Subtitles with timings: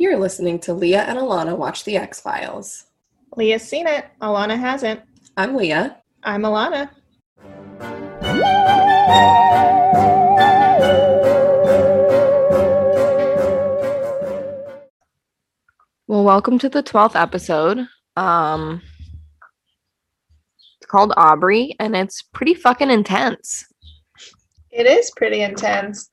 [0.00, 2.86] You're listening to Leah and Alana Watch the X Files.
[3.36, 4.06] Leah's seen it.
[4.22, 5.02] Alana hasn't.
[5.36, 5.98] I'm Leah.
[6.22, 6.88] I'm Alana.
[16.06, 17.86] Well, welcome to the 12th episode.
[18.16, 18.80] Um
[20.80, 23.66] it's called Aubrey and it's pretty fucking intense.
[24.70, 26.08] It is pretty intense.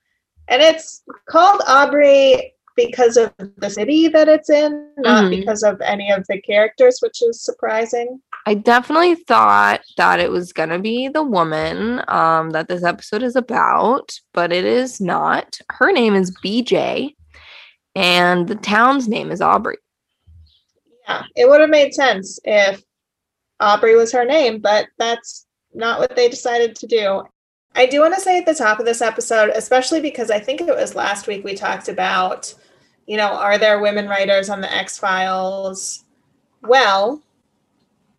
[0.49, 5.29] And it's called Aubrey because of the city that it's in, not Mhm.
[5.31, 8.21] because of any of the characters, which is surprising.
[8.45, 13.23] I definitely thought that it was going to be the woman um that this episode
[13.23, 15.59] is about, but it is not.
[15.69, 17.13] Her name is BJ
[17.95, 19.77] and the town's name is Aubrey.
[21.07, 22.81] Yeah, it would have made sense if
[23.59, 27.23] Aubrey was her name, but that's not what they decided to do.
[27.75, 30.61] I do want to say at the top of this episode, especially because I think
[30.61, 32.53] it was last week we talked about,
[33.07, 36.03] you know, are there women writers on the X Files?
[36.61, 37.21] Well,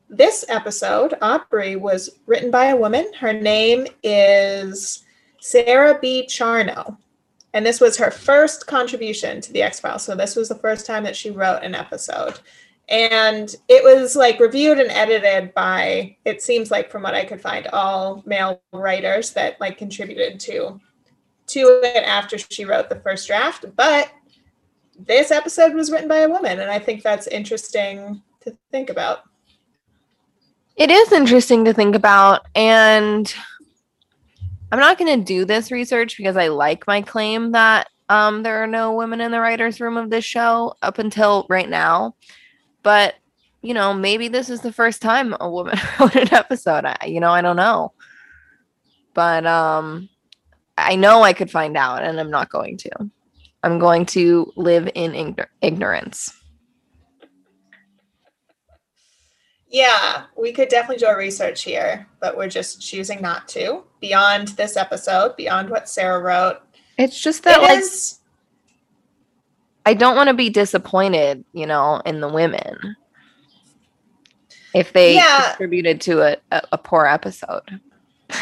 [0.08, 3.12] this episode, Aubrey, was written by a woman.
[3.20, 5.04] Her name is
[5.40, 6.26] Sara B.
[6.28, 6.96] Charno.
[7.54, 10.02] And this was her first contribution to the X Files.
[10.02, 12.40] So this was the first time that she wrote an episode
[12.88, 17.40] and it was like reviewed and edited by it seems like from what i could
[17.40, 20.80] find all male writers that like contributed to
[21.46, 24.10] to it after she wrote the first draft but
[24.98, 29.22] this episode was written by a woman and i think that's interesting to think about
[30.76, 33.32] It is interesting to think about and
[34.70, 38.62] I'm not going to do this research because I like my claim that um there
[38.62, 42.14] are no women in the writers room of this show up until right now.
[42.82, 43.14] But
[43.62, 46.84] you know, maybe this is the first time a woman wrote an episode.
[46.84, 47.92] I, you know, I don't know.
[49.14, 50.08] But um
[50.76, 53.10] I know I could find out and I'm not going to.
[53.62, 56.32] I'm going to live in ign- ignorance.
[59.70, 64.48] yeah we could definitely do a research here but we're just choosing not to beyond
[64.48, 66.60] this episode beyond what sara wrote
[66.96, 68.18] It's just that It like is-
[69.84, 72.96] I don't want to be disappointed, you know, in the women
[74.74, 75.48] if they Yeah.
[75.50, 77.80] contributed to a, a, a poor episode.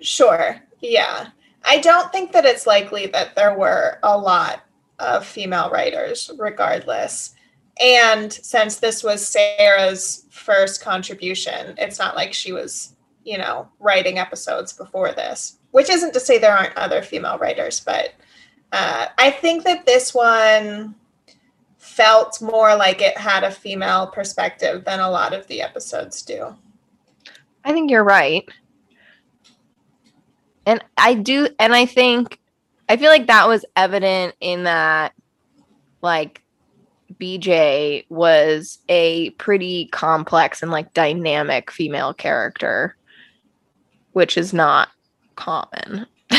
[0.00, 0.60] Sure.
[0.80, 1.28] Yeah.
[1.64, 4.62] I don't think that it's likely that there were a lot
[4.98, 7.34] of female writers, regardless.
[7.80, 14.18] And since this was Sara's first contribution, it's not like she was, you know, writing
[14.18, 18.14] episodes before this, which isn't to say there aren't other female writers, but
[18.72, 20.94] uh, I think that this one
[21.78, 26.54] felt more like it had a female perspective than a lot of the episodes do.
[27.64, 28.48] I think you're right.
[30.68, 32.38] And I do and I think
[32.88, 35.14] I feel like that was evident in that
[36.02, 36.42] like
[37.20, 42.96] BJ was a pretty complex and like dynamic female character
[44.12, 44.88] which is not
[45.36, 46.06] common.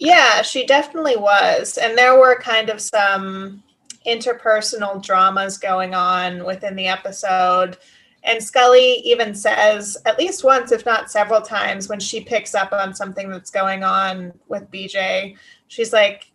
[0.00, 1.76] Yeah, she definitely was.
[1.76, 3.62] And there were kind of some
[4.06, 7.76] interpersonal dramas going on within the episode.
[8.22, 12.72] And Scully even says, at least once, if not several times, when she picks up
[12.72, 15.36] on something that's going on with BJ,
[15.68, 16.30] she's like,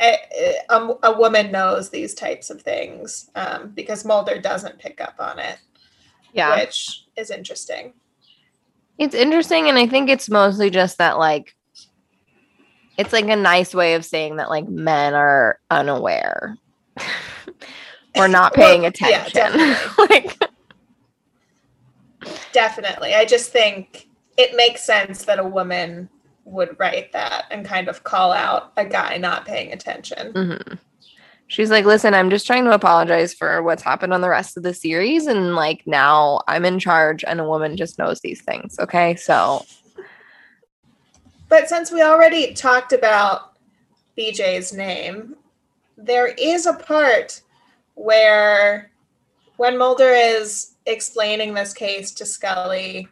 [0.00, 0.16] a,
[0.70, 5.38] a, a woman knows these types of things um, because Mulder doesn't pick up on
[5.38, 5.58] it,
[6.32, 6.56] yeah.
[6.56, 7.94] which is interesting.
[8.98, 11.54] It's interesting, and I think it's mostly just that like
[12.96, 16.56] it's like a nice way of saying that like men are unaware
[18.16, 19.32] or not paying yeah, attention.
[19.34, 20.06] definitely.
[20.16, 20.38] like
[22.52, 23.14] Definitely.
[23.14, 26.08] I just think it makes sense that a woman
[26.44, 30.32] would write that and kind of call out a guy not paying attention.
[30.32, 30.78] mhm.
[31.46, 34.62] she's like, listen, I'm just trying to apologize for what's happened on the rest of
[34.62, 38.78] the series, and like now I'm in charge, and a woman just knows these things.
[38.78, 39.64] Okay, so
[41.48, 43.52] But since we already talked about
[44.18, 45.36] BJ's name,
[45.96, 47.40] there is a part
[47.94, 48.90] where
[49.56, 53.08] when Mulder is explaining this case to Scully,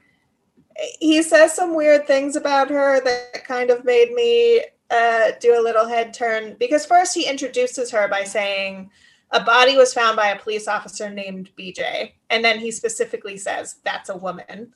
[1.01, 5.63] he says some weird things about her that kind of made me uh, do a
[5.63, 6.57] little head turn.
[6.59, 8.91] Because first he introduces her by saying,
[9.33, 12.13] a body was found by a police officer named BJ.
[12.31, 14.75] And then he specifically says, that's a woman.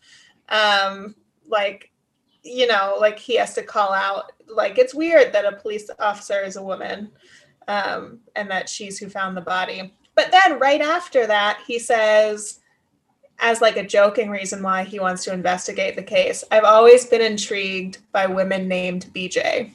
[0.49, 1.15] Um,
[1.47, 1.91] like,
[2.43, 6.41] you know, like he has to call out, like, it's weird that a police officer
[6.43, 7.11] is a woman
[7.69, 9.95] um, and that she's who found the body.
[10.15, 12.61] But then right after that, he says,
[13.39, 17.21] as like a joking reason why he wants to investigate the case, I've always been
[17.21, 19.73] intrigued by women named BJ.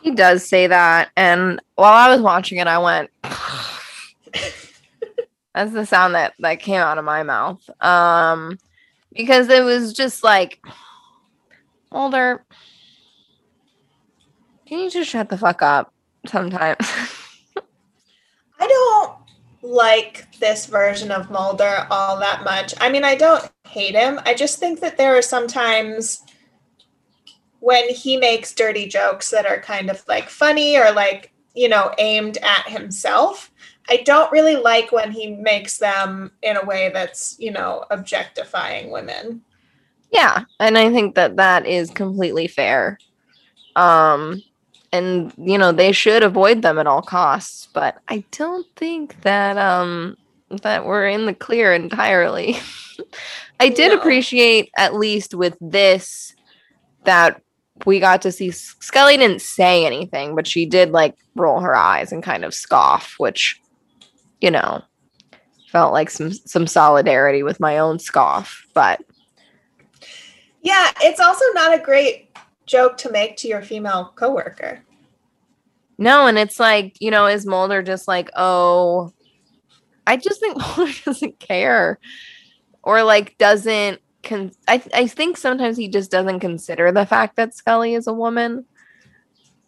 [0.00, 1.10] He does say that.
[1.16, 3.10] And while I was watching it, I went,
[5.54, 7.62] that's the sound that, that came out of my mouth.
[7.80, 8.58] Um,
[9.12, 10.64] because it was just like,
[11.92, 12.44] Mulder,
[14.66, 15.92] can you just shut the fuck up
[16.26, 16.78] sometimes?
[18.58, 19.18] I don't
[19.62, 22.74] like this version of Mulder all that much.
[22.80, 24.20] I mean, I don't hate him.
[24.26, 26.24] I just think that there are sometimes
[27.60, 31.94] when he makes dirty jokes that are kind of like funny or like, you know,
[31.98, 33.52] aimed at himself.
[33.88, 38.90] I don't really like when he makes them in a way that's, you know, objectifying
[38.90, 39.42] women.
[40.10, 42.98] Yeah, and I think that that is completely fair.
[43.76, 44.42] Um
[44.92, 49.56] and you know, they should avoid them at all costs, but I don't think that
[49.56, 50.16] um
[50.58, 52.56] that we're in the clear entirely.
[53.60, 53.98] I did No.
[53.98, 56.34] appreciate at least with this
[57.04, 57.40] that
[57.86, 62.12] we got to see Scully didn't say anything, but she did like roll her eyes
[62.12, 63.60] and kind of scoff, which
[64.40, 64.82] you know,
[65.68, 69.00] felt like some some solidarity with my own scoff, but
[70.60, 72.30] Yeah, it's also not a great
[72.66, 74.80] joke to make to your female coworker.
[75.98, 79.12] No, and it's like, you know, is Mulder just like, oh,
[80.06, 81.98] I just think Mulder doesn't care
[82.82, 87.54] or like doesn't con- I I think sometimes he just doesn't consider the fact that
[87.54, 88.64] Scully is a woman.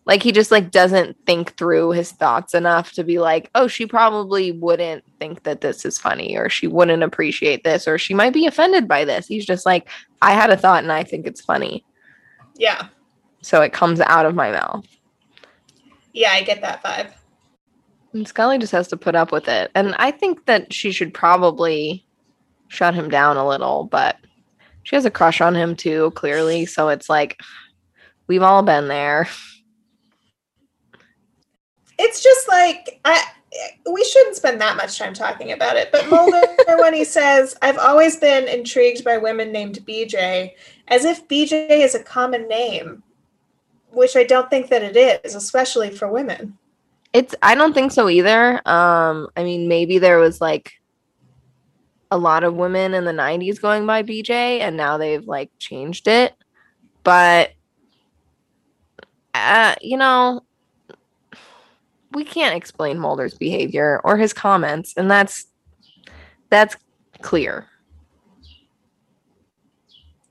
[0.07, 3.87] Like he just like doesn't think through his thoughts enough to be like, "Oh, she
[3.87, 8.35] probably wouldn't think that this is funny or she wouldn't appreciate this or she might
[8.35, 9.89] be offended by this." He's just like,
[10.21, 11.85] "I had a thought and I think it's funny."
[12.57, 12.89] Yeah.
[13.41, 14.87] So it comes out of my mouth.
[16.13, 17.11] Yeah, I get that vibe.
[18.15, 19.73] And Scully just has to put up with it.
[19.75, 22.07] And I think that she should probably
[22.69, 24.17] shut him down a little, but
[24.85, 26.65] she has a crush on him too, clearly.
[26.65, 27.41] So it's like,
[28.29, 29.29] we've all been there.
[31.99, 33.23] It's just like I
[33.91, 35.91] we shouldn't spend that much time talking about it.
[35.93, 36.43] But Mulder,
[36.81, 40.53] when he says, I've always been intrigued by women named BJ,
[40.89, 43.03] as if BJ is a common name,
[43.91, 46.59] which I don't think that it is, especially for women.
[47.15, 48.61] It's, I don't think so either.
[48.69, 50.73] Um, I mean, maybe there was like
[52.11, 56.09] a lot of women in the 90s going by BJ, and now they've like changed
[56.09, 56.35] it.
[57.05, 57.53] But,
[59.33, 60.43] uh, you know,
[62.13, 65.47] we can't explain Mulder's behavior or his comments, and that's
[66.51, 66.77] that's
[67.21, 67.69] clear.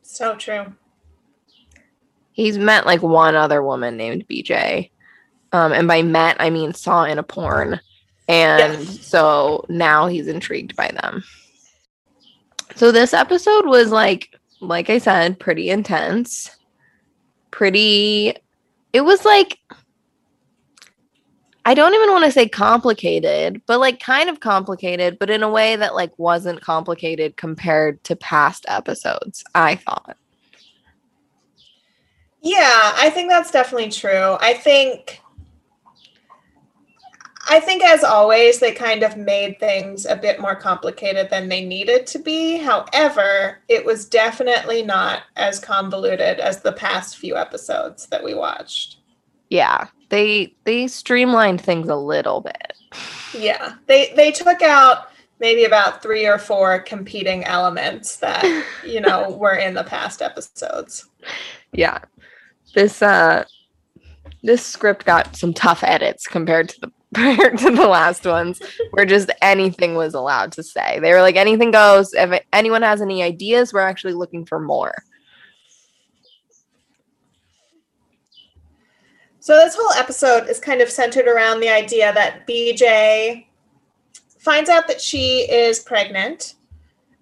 [0.01, 0.73] So true.
[2.31, 4.89] He's met like one other woman named BJ.
[5.53, 7.79] Um, and by met I mean saw in a porn.
[8.27, 9.07] And Yes.
[9.07, 11.23] so now he's intrigued by them.
[12.75, 16.49] So this episode was like like I said, pretty intense.
[17.51, 18.35] Pretty
[18.93, 19.59] it was like
[21.65, 25.49] I don't even want to say complicated, but like kind of complicated, but in a
[25.49, 30.17] way that like wasn't complicated compared to past episodes, I thought.
[32.41, 34.35] Yeah, I think that's definitely true.
[34.41, 35.21] I think
[37.49, 41.63] I think as always they kind of made things a bit more complicated than they
[41.65, 42.57] needed to be.
[42.57, 48.97] However, it was definitely not as convoluted as the past few episodes that we watched.
[49.49, 52.73] Yeah, they they streamlined things a little bit.
[53.37, 53.73] Yeah.
[53.87, 59.55] They they took out maybe about 3 or 4 competing elements that, you know, were
[59.55, 61.09] in the past episodes.
[61.73, 61.99] Yeah.
[62.73, 63.43] This uh
[64.43, 69.05] this script got some tough edits compared to the compared to the last ones where
[69.05, 70.99] just anything was allowed to say.
[70.99, 72.13] They were like anything goes.
[72.13, 75.03] If anyone has any ideas, we're actually looking for more.
[79.39, 83.45] So this whole episode is kind of centered around the idea that BJ
[84.39, 86.55] finds out that she is pregnant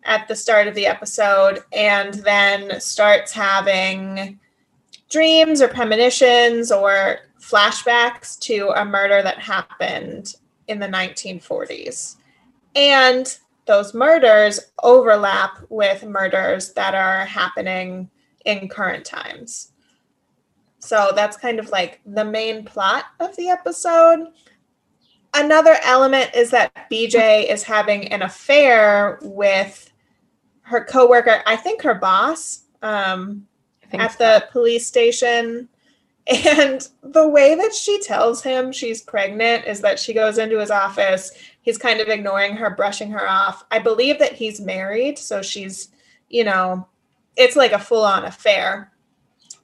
[0.03, 4.39] at the start of the episode and then starts having
[5.09, 7.19] dreams or premonitions or
[7.51, 10.35] flashbacks to a murder that happened
[10.67, 12.15] in the 1940s.
[12.75, 18.09] And those murders overlap with murders that are happening
[18.45, 19.71] in current times.
[20.79, 24.27] So that's kind of like the main plot of the episode.
[25.33, 29.91] Another element is that BJ is having an affair with
[30.63, 33.47] her coworker, I think her boss, um,
[33.91, 34.17] think at so.
[34.17, 35.69] the police station.
[36.27, 40.71] And the way that she tells him she's pregnant is that she goes into his
[40.71, 41.31] office.
[41.61, 43.63] He's kind of ignoring her, brushing her off.
[43.71, 45.17] I believe that he's married.
[45.17, 45.89] So she's,
[46.29, 46.87] you know,
[47.35, 48.91] it's like a full on affair.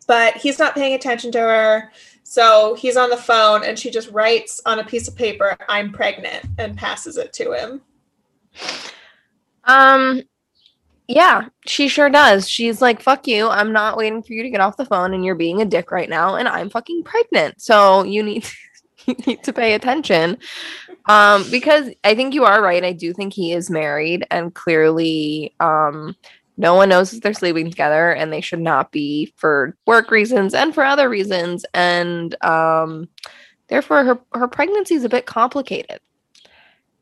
[0.07, 1.91] But he's not paying attention to her.
[2.23, 5.91] So he's on the phone and she just writes on a piece of paper, I'm
[5.91, 7.81] pregnant, and passes it to him.
[9.63, 10.23] Um,
[11.07, 12.49] yeah, she sure does.
[12.49, 13.47] She's like, fuck you.
[13.47, 15.91] I'm not waiting for you to get off the phone and you're being a dick
[15.91, 16.35] right now.
[16.35, 17.61] And I'm fucking pregnant.
[17.61, 18.55] So you need to,
[19.07, 20.37] you need to pay attention.
[21.05, 22.83] Um, because I think you are right.
[22.83, 26.15] I do think he is married and clearly um
[26.59, 30.55] no one knows if they're sleeping together and they should not be for work reasons
[30.55, 31.65] and for other reasons.
[31.73, 33.07] And um
[33.69, 36.01] therefore her her pregnancy is a bit complicated.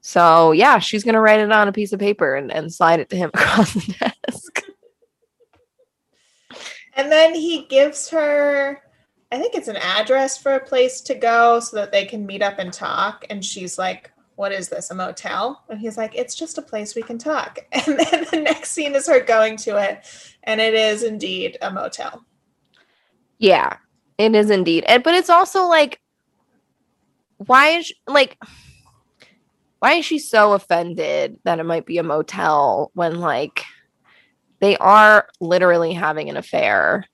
[0.07, 3.09] So yeah, she's gonna write it on a piece of paper and, and slide it
[3.09, 4.61] to him across the desk.
[6.95, 8.83] And then he gives her,
[9.31, 12.43] I think it's an address for a place to go so that they can meet
[12.43, 13.25] up and talk.
[13.31, 15.63] And she's like, What is this, a motel?
[15.69, 17.57] And he's like, It's just a place we can talk.
[17.73, 20.05] And then the next scene is her going to it.
[20.43, 22.23] And it is indeed a motel.
[23.39, 23.77] Yeah,
[24.19, 24.83] it is indeed.
[24.83, 25.99] And, but it's also like,
[27.37, 28.37] why is like,
[29.79, 33.63] why is she so offended that it might be a motel when like
[34.59, 37.05] they are literally having an affair?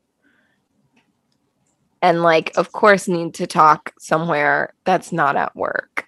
[2.02, 6.08] And like, of course, need to talk somewhere that's not at work.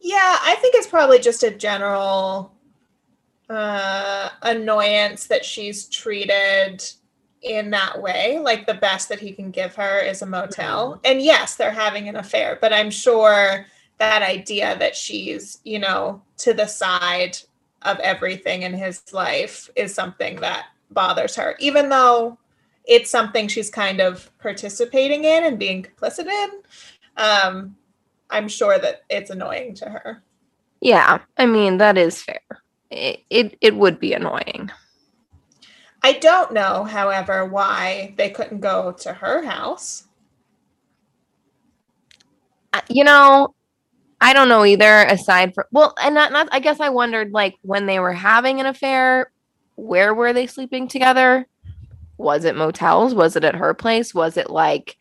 [0.00, 2.54] Yeah, I think it's probably just a general
[3.50, 6.82] uh, annoyance that she's treated
[7.42, 8.38] in that way.
[8.38, 11.00] Like the best that he can give her is a motel.
[11.04, 13.66] And yes, they're having an affair, but I'm sure
[13.98, 17.38] that idea that she's, you know, to the side
[17.82, 22.38] of everything in his life is something that bothers her, even though
[22.84, 26.50] it's something she's kind of participating in and being complicit in.
[27.16, 27.76] Um,
[28.30, 30.22] I'm sure that it's annoying to her.
[30.80, 32.40] Yeah, I mean that is fair.
[32.90, 34.70] It it, it would be annoying.
[36.02, 40.04] I don't know, however, why they couldn't go to her house.
[42.72, 43.54] Uh, You know,
[44.20, 45.04] I don't know either.
[45.04, 46.48] Aside from well, and not not.
[46.52, 49.30] I guess I wondered like when they were having an affair,
[49.76, 51.46] where were they sleeping together?
[52.16, 53.14] Was it motels?
[53.14, 54.12] Was it at her place?
[54.12, 54.96] Was it like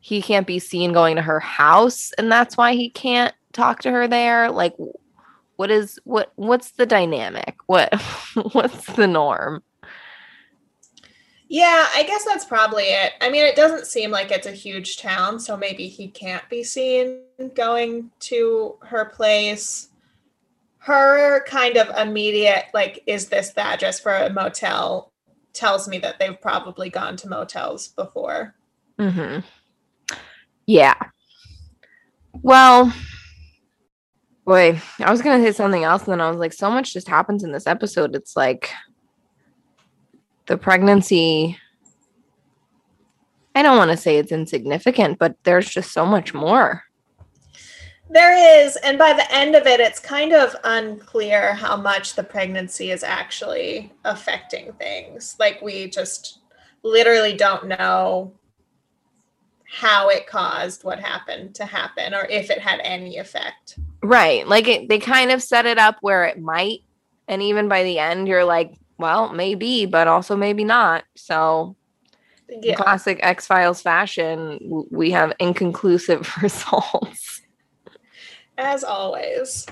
[0.00, 3.90] he can't be seen going to her house and that's why he can't talk to
[3.90, 4.50] her there?
[4.50, 4.74] Like
[5.56, 7.56] what is what what's the dynamic?
[7.66, 7.94] What
[8.52, 9.62] what's the norm?
[11.48, 13.12] Yeah, I guess that's probably it.
[13.20, 16.64] I mean, it doesn't seem like it's a huge town, so maybe he can't be
[16.64, 17.20] seen
[17.54, 19.90] going to her place.
[20.78, 25.12] Her kind of immediate, like, is this the address for a motel?
[25.52, 28.54] Tells me that they've probably gone to motels before.
[28.98, 29.40] Mm-hmm.
[30.66, 30.94] Yeah.
[32.42, 32.92] Well,
[34.44, 37.08] boy, I was gonna say something else, and then I was like, so much just
[37.08, 38.14] happens in this episode.
[38.14, 38.70] It's like
[40.46, 41.58] the pregnancy.
[43.54, 46.84] I don't want to say it's insignificant, but there's just so much more.
[48.08, 52.22] There is, and by the end of it, it's kind of unclear how much the
[52.22, 55.34] pregnancy is actually affecting things.
[55.40, 56.38] Like, we just
[56.84, 58.32] literally don't know
[59.68, 63.78] how it caused what happened to happen or if it had any effect.
[64.02, 64.46] Right.
[64.46, 66.80] Like it, they kind of set it up where it might.
[67.28, 71.04] And even by the end, you're like, well, maybe, but also maybe not.
[71.14, 71.76] So,
[72.48, 72.76] in Yeah.
[72.76, 77.42] classic X Files fashion, we have inconclusive results.
[78.58, 79.66] As always.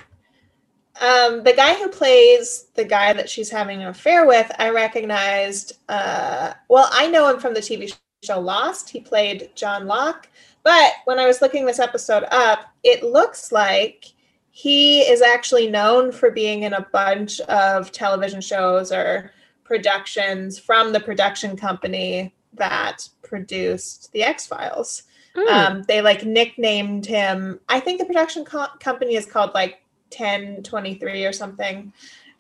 [1.01, 5.79] Um, the guy who plays the guy that she's having an affair with, I recognized.
[5.89, 8.91] Uh, well, I know him from the TV show Lost.
[8.91, 10.29] He played John Locke.
[10.63, 14.07] But when I was looking this episode up, it looks like
[14.57, 19.33] he is actually known for being in a bunch of television shows or
[19.65, 25.03] productions from the production company that produced The X Files.
[25.35, 25.49] Hmm.
[25.49, 27.59] Um, they like nicknamed him.
[27.69, 29.83] I think the production co- company is called like
[30.17, 31.93] 1023 or something.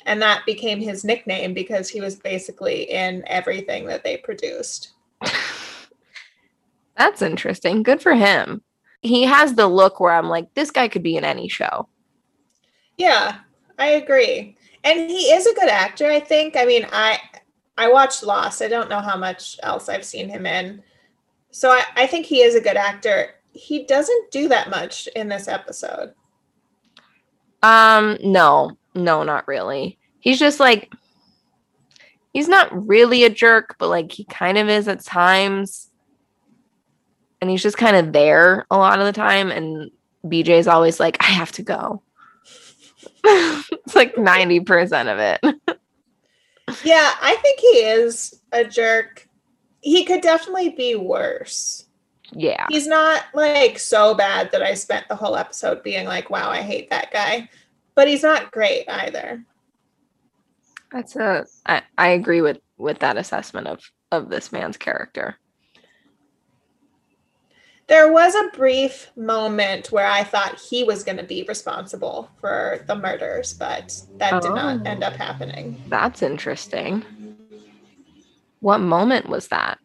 [0.07, 4.93] And that became his nickname because he was basically in everything that they produced.
[6.97, 7.83] That's interesting.
[7.83, 8.63] Good for him.
[9.03, 11.89] He has the look where I'm like, this guy could be in any show.
[12.97, 13.39] Yeah,
[13.79, 14.57] I agree.
[14.83, 16.57] And he is a good actor, I think.
[16.57, 17.19] I mean, I
[17.77, 18.63] I watched Lost.
[18.63, 20.83] I don't know how much else I've seen him in.
[21.51, 23.35] So I, I think he is a good actor.
[23.53, 26.13] He doesn't do that much in this episode.
[27.63, 29.99] Um, no, no, not really.
[30.21, 30.93] He's just like,
[32.33, 35.91] he's not really a jerk, but like he kind of is at times.
[37.41, 39.51] And he's just kind of there a lot of the time.
[39.51, 39.91] And
[40.25, 42.03] BJ's always like, I have to go.
[43.25, 45.79] it's like 90% of it.
[46.83, 49.29] Yeah, I think he is a jerk.
[49.81, 51.87] He could definitely be worse.
[52.33, 52.67] Yeah.
[52.69, 56.63] He's not like so bad that I spent the whole episode being like, wow, I
[56.63, 57.49] hate that guy.
[57.95, 59.45] But he's not great either.
[60.91, 63.81] That's a I, I agree with with that assessment of
[64.11, 65.39] of this man's character.
[67.87, 72.83] There was a brief moment where I thought he was going to be responsible for
[72.87, 74.55] the murders, but that did Oh.
[74.55, 75.83] not end up happening.
[75.89, 77.05] That's interesting.
[78.61, 79.79] What moment was that?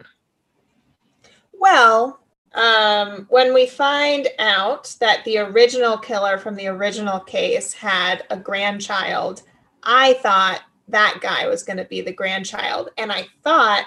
[1.54, 2.22] Well,
[2.54, 8.38] um, when we find out that the original killer from the original case had a
[8.38, 9.44] grandchild,
[9.84, 12.90] I thought that guy was going to be the grandchild.
[12.98, 13.86] And I thought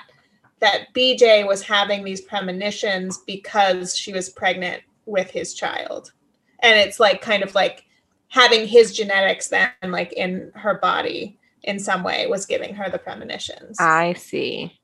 [0.62, 6.12] that BJ was having these premonitions because she was pregnant with his child.
[6.60, 7.84] And it's like kind of like
[8.28, 12.98] having his genetics then, like in her body in some way, was giving her the
[12.98, 13.76] premonitions.
[13.80, 14.78] I see.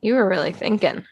[0.00, 1.04] You were really thinking.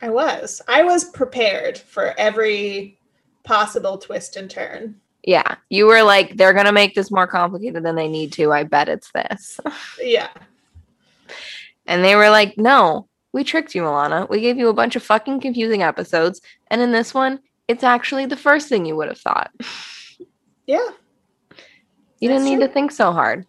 [0.00, 0.62] I was.
[0.66, 2.98] I was prepared for every
[3.44, 4.98] possible twist and turn.
[5.22, 5.56] Yeah.
[5.68, 8.52] You were like, they're gonna make this more complicated than they need to.
[8.52, 9.60] I bet it's this.
[10.02, 10.30] Yeah.
[11.90, 14.30] And they were like, no, we tricked you, Milana.
[14.30, 16.40] We gave you a bunch of fucking confusing episodes.
[16.68, 19.50] And in this one, it's actually the first thing you would have thought.
[20.66, 20.88] Yeah.
[22.20, 22.68] You didn't need true.
[22.68, 23.44] to think so hard.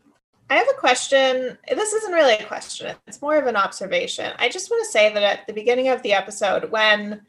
[0.50, 1.56] I have a question.
[1.70, 4.34] This isn't really a question, it's more of an observation.
[4.40, 7.22] I just want to say that at the beginning of the episode, when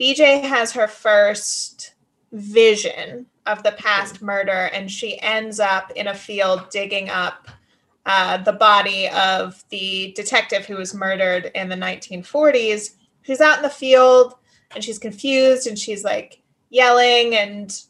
[0.00, 1.94] BJ has her first
[2.30, 4.26] vision of the past hmm.
[4.26, 7.48] murder and she ends up in a field digging up
[8.10, 13.62] uh, the body of the detective who was murdered in the 1940s, she's out in
[13.62, 14.34] the field
[14.74, 17.36] and she's confused and she's like yelling.
[17.36, 17.80] And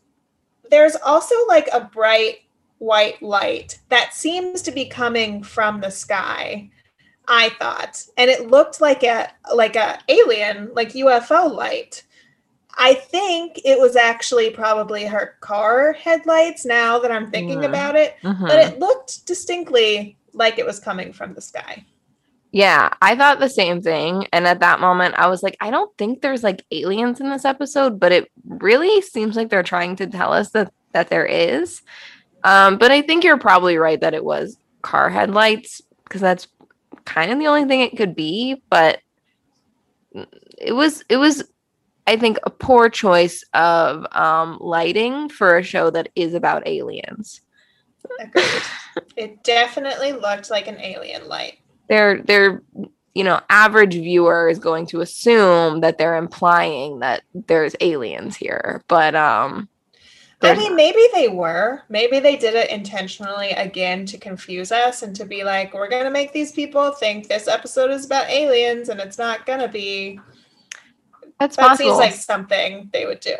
[0.71, 2.41] there's also like a bright
[2.77, 6.71] white light that seems to be coming from the sky
[7.29, 8.05] i thought.
[8.17, 12.03] And it looked like a like a alien like ufo light
[12.79, 17.69] i think it was actually probably her car headlights now that i'm thinking Yeah.
[17.69, 21.85] about it but it looked distinctly like it was coming from the sky
[22.53, 24.27] Yeah, I thought the same thing.
[24.33, 27.45] And at that moment, I was like, I don't think there's like aliens in this
[27.45, 31.81] episode, but it really seems like they're trying to tell us that that there is.
[32.43, 36.49] Um, but I think you're probably right that it was car headlights because that's
[37.05, 38.61] kind of the only thing it could be.
[38.69, 38.99] But
[40.59, 41.45] it was it was
[42.11, 47.41] I think a poor choice of um, lighting for a show that is about aliens.
[48.19, 48.63] agreed
[49.17, 52.63] it definitely looked like an alien light their their
[53.15, 58.83] you know average viewer is going to assume that they're implying that there's aliens here
[58.89, 59.69] but um
[60.43, 61.83] I mean, maybe they were.
[61.91, 66.05] Maybe they did it intentionally again to confuse us and to be like, we're going
[66.05, 69.69] to make these people think this episode is about aliens and it's not going to
[69.69, 70.19] be.
[71.41, 71.89] That's That possible.
[71.91, 73.35] seems like something they would do.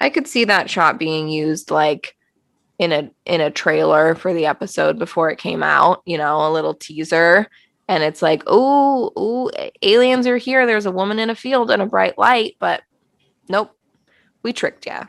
[0.00, 2.16] i could see that shot being used like
[2.78, 6.52] in a in a trailer for the episode before it came out you know a
[6.52, 7.46] little teaser.
[7.88, 9.50] And it's like oh oh
[9.82, 10.64] aliens are here.
[10.64, 12.82] There's a woman in a field and a bright light but
[13.48, 13.76] nope.
[14.44, 15.04] We tricked ya.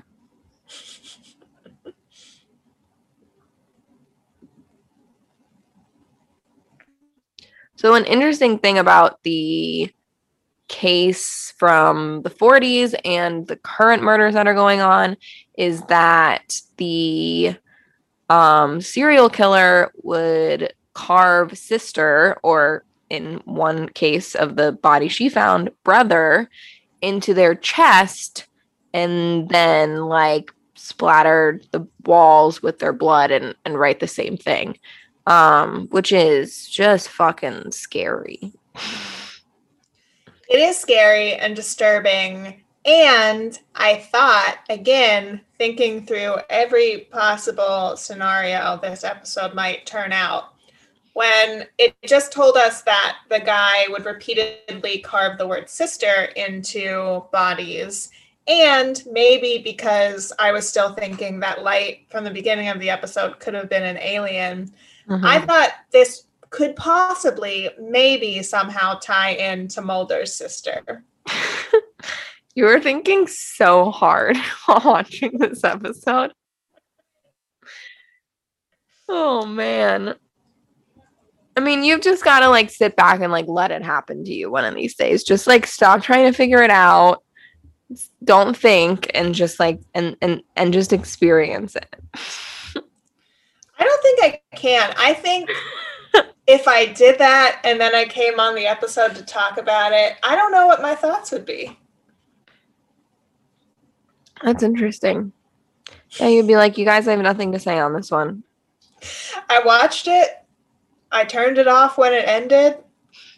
[7.75, 9.91] So, an interesting thing about the
[10.71, 15.17] case from the 40s and the current murders that are going on
[15.57, 17.55] is that the
[18.29, 25.69] um, serial killer would carve sister, or in one case of the body she found,
[25.84, 26.49] brother,
[27.01, 28.47] into their chest
[28.93, 34.77] and then like splattered the walls with their blood and, and write the same thing
[35.27, 38.51] um, which is just fucking scary.
[40.51, 42.61] It is scary and disturbing.
[42.83, 50.49] And I thought, again, thinking through every possible scenario this episode might turn out,
[51.13, 57.23] when it just told us that the guy would repeatedly carve the word sister into
[57.31, 58.11] bodies.
[58.45, 63.39] And maybe because I was still thinking that light from the beginning of the episode
[63.39, 64.73] could have been an alien,
[65.09, 65.47] I Mhm.
[65.47, 71.03] thought this could possibly, maybe somehow tie into Mulder's sister.
[72.55, 76.33] you were thinking so hard while watching this episode.
[79.09, 80.15] Oh man.
[81.57, 84.33] I mean, you've just got to like sit back and like let it happen to
[84.33, 85.23] you one of these days.
[85.23, 87.23] Just like stop trying to figure it out.
[88.23, 91.93] Don't think and just like and and and just experience it.
[93.77, 94.93] I don't think I can.
[94.97, 95.49] I think
[96.47, 100.13] if I did that and then I came on the episode to talk about it,
[100.23, 101.77] I don't know what my thoughts would be.
[104.43, 105.32] That's interesting.
[106.12, 108.43] Yeah, you'd be like, you guys have nothing to say on this one.
[109.49, 110.30] I watched it,
[111.12, 112.77] I turned it off when it ended,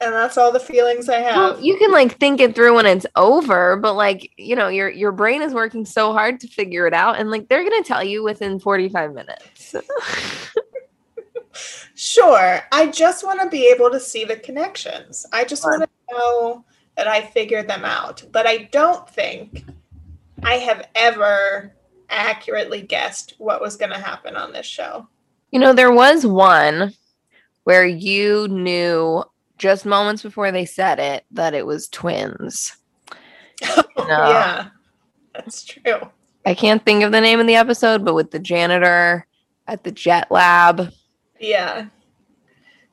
[0.01, 1.63] and that's all the feelings I Well, have.
[1.63, 5.11] you can like think it through when it's over, but like, you know, your your
[5.11, 8.23] brain is working so hard to figure it out and like they're to tell you
[8.23, 9.75] within 45 minutes.
[12.05, 15.25] Sure, I just want to be able to see the connections.
[15.31, 15.79] I just Sure.
[15.79, 16.65] want to know
[16.97, 18.23] that I figured them out.
[18.33, 19.63] But I don't think
[20.43, 21.73] I have ever
[22.09, 25.07] accurately guessed what was going to happen on this show.
[25.51, 26.93] you know, there was one
[27.63, 29.23] where you knew
[29.59, 32.75] just moments before they said it that it was twins.
[33.65, 34.29] Oh, no.
[34.29, 34.67] Yeah,
[35.33, 36.09] that's true.
[36.45, 39.25] I can't think of the name of the episode, but with the janitor
[39.67, 40.91] at the jet lab.
[41.39, 41.87] Yeah.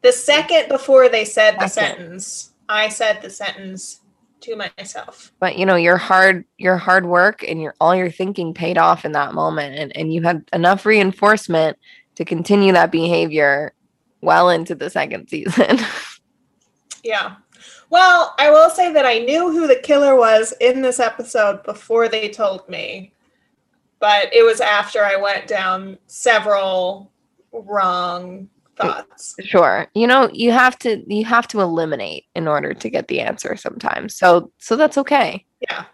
[0.03, 1.97] The second before they said the Second.
[1.99, 4.01] sentence, I said the sentence
[4.41, 5.33] to myself.
[5.39, 9.05] but you know your hard your hard work and your all your thinking paid off
[9.05, 11.77] in that moment and, and you had enough reinforcement
[12.15, 13.75] to continue that behavior
[14.23, 15.79] well into the second season
[17.05, 17.37] Yeah.
[17.91, 22.09] Well, I will say that I knew who the killer was in this episode before
[22.09, 23.13] they told me,
[23.99, 27.11] but it was after I went down several
[27.53, 29.35] wrong thoughts.
[29.45, 33.21] sure you know you have to you have to eliminate in order to get the
[33.21, 35.85] answer sometimes so so that's okay Yeah,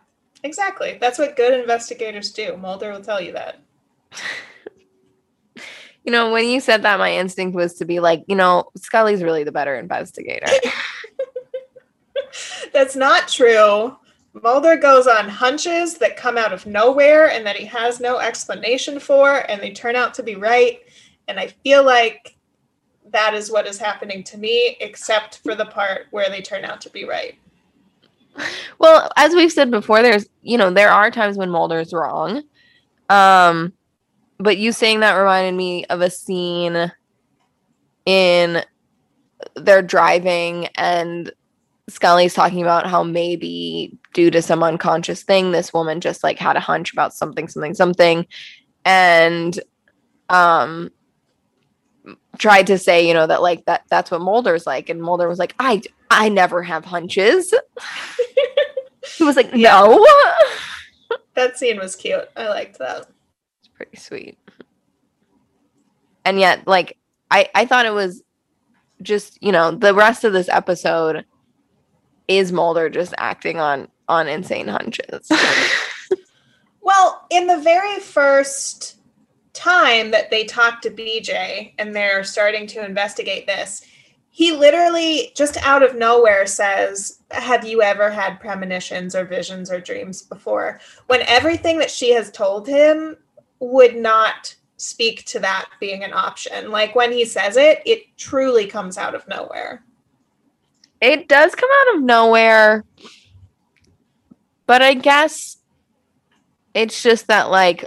[0.45, 0.99] exactly.
[1.01, 2.57] That's what good investigators do.
[2.57, 3.59] Mulder will tell you that.
[6.05, 9.23] you know when you said that my instinct was to be like you know scully's
[9.23, 10.47] really the better investigator
[12.73, 13.97] That's not true.
[14.43, 19.01] Mulder goes on hunches that come out of nowhere and that he has no explanation
[19.01, 20.81] for, and they turn out to be right.
[21.29, 22.37] And I feel like
[23.11, 26.81] that is what is happening to me, except for the part where they turn out
[26.83, 27.37] to be right.
[28.79, 32.43] Well, as we've said before, there's you know there are times when Mulder's wrong,
[33.09, 33.73] um,
[34.39, 36.93] but you saying that reminded me of a scene
[38.05, 38.63] in
[39.55, 41.33] they're driving and
[41.89, 46.57] Scully's talking about how maybe due to some unconscious thing, this woman just like had
[46.57, 48.27] a hunch about something, something, something,
[48.85, 49.61] and
[50.29, 50.91] um
[52.39, 55.39] tried to say, you know, that like that that's what Mulder's like, and Mulder was
[55.39, 57.53] like, I I never have hunches.
[59.17, 60.07] he was like, no.
[61.35, 62.31] That scene was cute.
[62.35, 63.09] I liked that.
[63.61, 64.39] It's pretty sweet.
[66.25, 66.97] And yet, like,
[67.31, 68.23] I I thought it was
[69.03, 71.27] just you know the rest of this episode
[72.27, 75.31] is Mulder just acting on on insane hunches.
[76.87, 78.99] Well, in the very first
[79.57, 83.85] time that they talk to BJ and they're starting to investigate this,
[84.31, 89.81] he literally just out of nowhere says, Have you ever had premonitions or visions or
[89.81, 90.79] dreams before?
[91.07, 93.17] When everything that she has told him
[93.61, 96.71] would not speak to that being an option.
[96.71, 99.83] Like when he says it, it truly comes out of nowhere.
[101.01, 102.85] it does come out of nowhere,
[104.67, 105.59] but I guess
[106.75, 107.87] it's just that like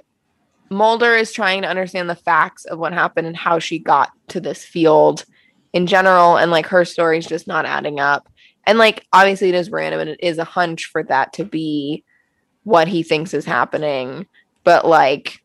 [0.70, 4.40] Mulder is trying to understand the facts of what happened and how she got to
[4.40, 5.26] this field
[5.74, 8.30] in general, and like her story's just not adding up.
[8.66, 12.04] And like obviously it is random and it is a hunch for that to be
[12.64, 14.28] what he thinks is happening,
[14.64, 15.42] but like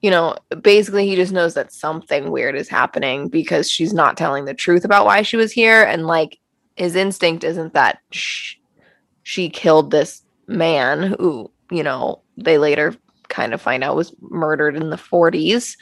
[0.00, 4.44] you know, basically he just knows that something weird is happening because she's not telling
[4.44, 6.38] the truth about why she was here and like
[6.76, 8.54] his instinct isn't that sh-
[9.24, 12.94] she killed this man who, you know, they later
[13.28, 15.76] kind of find out was murdered in the 40s,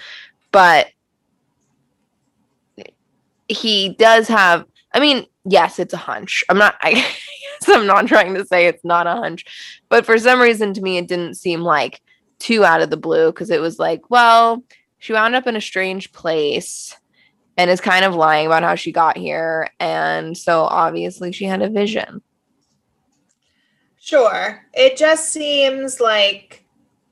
[0.52, 0.88] but
[3.48, 6.42] he does have I mean, yes, it's a hunch.
[6.48, 9.44] I'm not I guess I'm not trying to say it's not a hunch,
[9.88, 12.00] but for some reason to me it didn't seem like
[12.38, 14.62] too out of the blue because it was like, well,
[14.98, 16.96] she wound up in a strange place
[17.56, 19.70] and is kind of lying about how she got here.
[19.80, 22.22] And so obviously she had a vision.
[23.98, 24.64] Sure.
[24.72, 26.64] It just seems like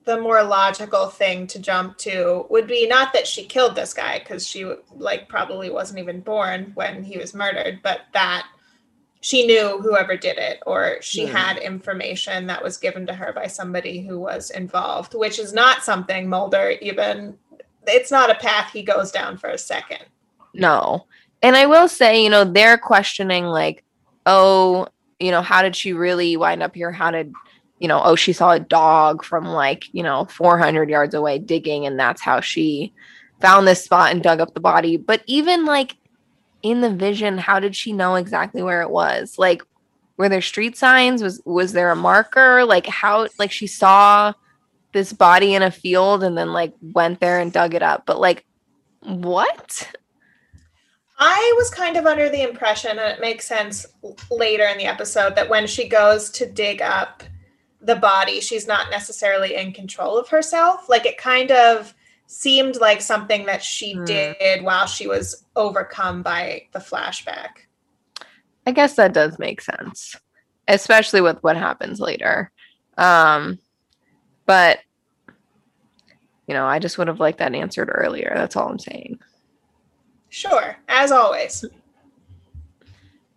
[0.04, 4.18] the more logical thing to jump to would be not that she killed this guy
[4.18, 8.46] because she like probably wasn't even born when he was murdered, but that
[9.20, 11.32] she knew whoever did it or she Hmm.
[11.32, 15.82] had information that was given to her by somebody who was involved, which is not
[15.82, 17.38] something Mulder even
[17.86, 20.04] it's not a path he goes down for a second.
[20.54, 21.06] No.
[21.42, 23.84] And I will say, you know, they're questioning, like,
[24.24, 24.86] oh,
[25.20, 26.90] you know, how did she really wind up here?
[26.90, 27.32] How did,
[27.84, 31.84] you know, oh, she saw a dog from like, you know, 400 yards away digging,
[31.84, 32.94] and that's how she
[33.42, 34.96] found this spot and dug up the body.
[34.96, 35.94] But even like,
[36.62, 39.38] in the vision, how did she know exactly where it was?
[39.38, 39.60] Like,
[40.16, 41.22] were there street signs?
[41.22, 42.64] Was was there a marker?
[42.64, 44.32] Like how like she saw
[44.94, 48.06] this body in a field and then like went there and dug it up.
[48.06, 48.46] But like
[49.00, 49.92] what?
[51.18, 53.84] I was kind of under the impression, and it makes sense
[54.30, 57.22] later in the episode, that when she goes to dig up
[57.84, 60.88] the body, she's not necessarily in control of herself.
[60.88, 61.94] Like it kind of
[62.26, 64.04] seemed like something that she Hmm.
[64.04, 67.48] did while she was overcome by the flashback.
[68.66, 70.16] I guess that does make sense,
[70.66, 72.50] especially with what happens later.
[72.96, 73.58] Um,
[74.46, 74.78] but
[76.46, 78.32] you know, I just would have liked that answered earlier.
[78.34, 79.18] That's all I'm saying.
[80.28, 81.64] Sure, as always.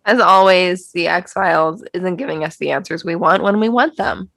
[0.04, 3.96] As always, the X Files isn't giving us the answers we want when we want
[3.96, 4.30] them.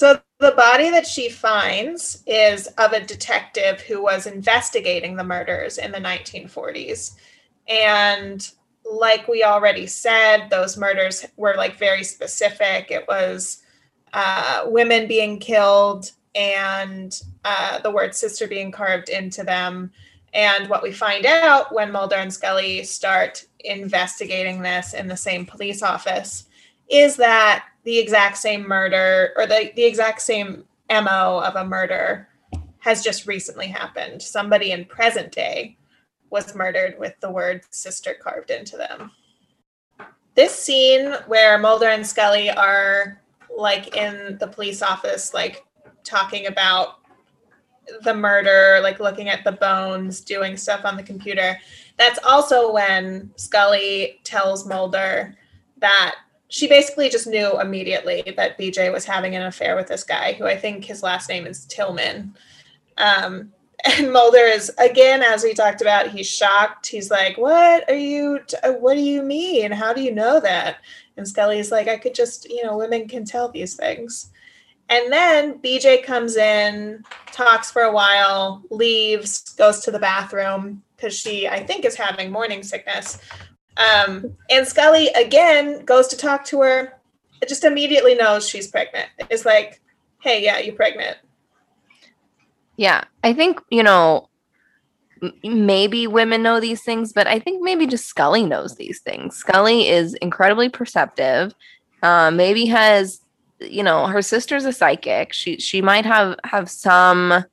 [0.00, 5.76] So the body that she finds is of a detective who was investigating the murders
[5.76, 7.16] in the 1940s.
[7.68, 8.50] And
[8.90, 12.90] like we already said, those murders were like very specific.
[12.90, 13.62] It was
[14.14, 19.92] uh, women being killed and uh, the word sister being carved into them.
[20.32, 25.44] And what we find out when Mulder and Scully start investigating this in the same
[25.44, 26.46] police office
[26.88, 32.28] is that the exact same murder or the, the exact same MO of a murder
[32.78, 34.20] has just recently happened.
[34.22, 35.76] Somebody in present day
[36.30, 39.10] was murdered with the word sister carved into them.
[40.34, 43.20] This scene where Mulder and Scully are
[43.54, 45.64] like in the police office, like
[46.04, 47.00] talking about
[48.02, 51.58] the murder, like looking at the bones, doing stuff on the computer.
[51.98, 55.34] That's also when Scully tells Mulder
[55.78, 56.16] that
[56.50, 60.46] she basically just knew immediately that BJ was having an affair with this guy, who
[60.46, 62.36] I think his last name is Tillman.
[62.98, 63.52] Um,
[63.84, 66.88] and Mulder is again, as we talked about, he's shocked.
[66.88, 68.40] He's like, "What are you?
[68.46, 69.70] T- uh, what do you mean?
[69.70, 70.78] How do you know that?"
[71.16, 74.30] And Scully's like, "I could just, you know, women can tell these things."
[74.88, 81.16] And then BJ comes in, talks for a while, leaves, goes to the bathroom because
[81.16, 83.18] she, I think, is having morning sickness.
[83.76, 86.98] Um, and Scully again goes to talk to her,
[87.48, 89.08] just immediately knows she's pregnant.
[89.30, 89.80] It's like,
[90.20, 91.16] hey, yeah, you're pregnant.
[92.76, 94.28] Yeah, I think, you know,
[95.42, 99.36] maybe women know these things, but I think maybe just Scully knows these things.
[99.36, 101.54] Scully is incredibly perceptive.
[102.02, 103.20] Uh, maybe has,
[103.60, 105.32] you know, her sister's a psychic.
[105.34, 107.44] She she might have have some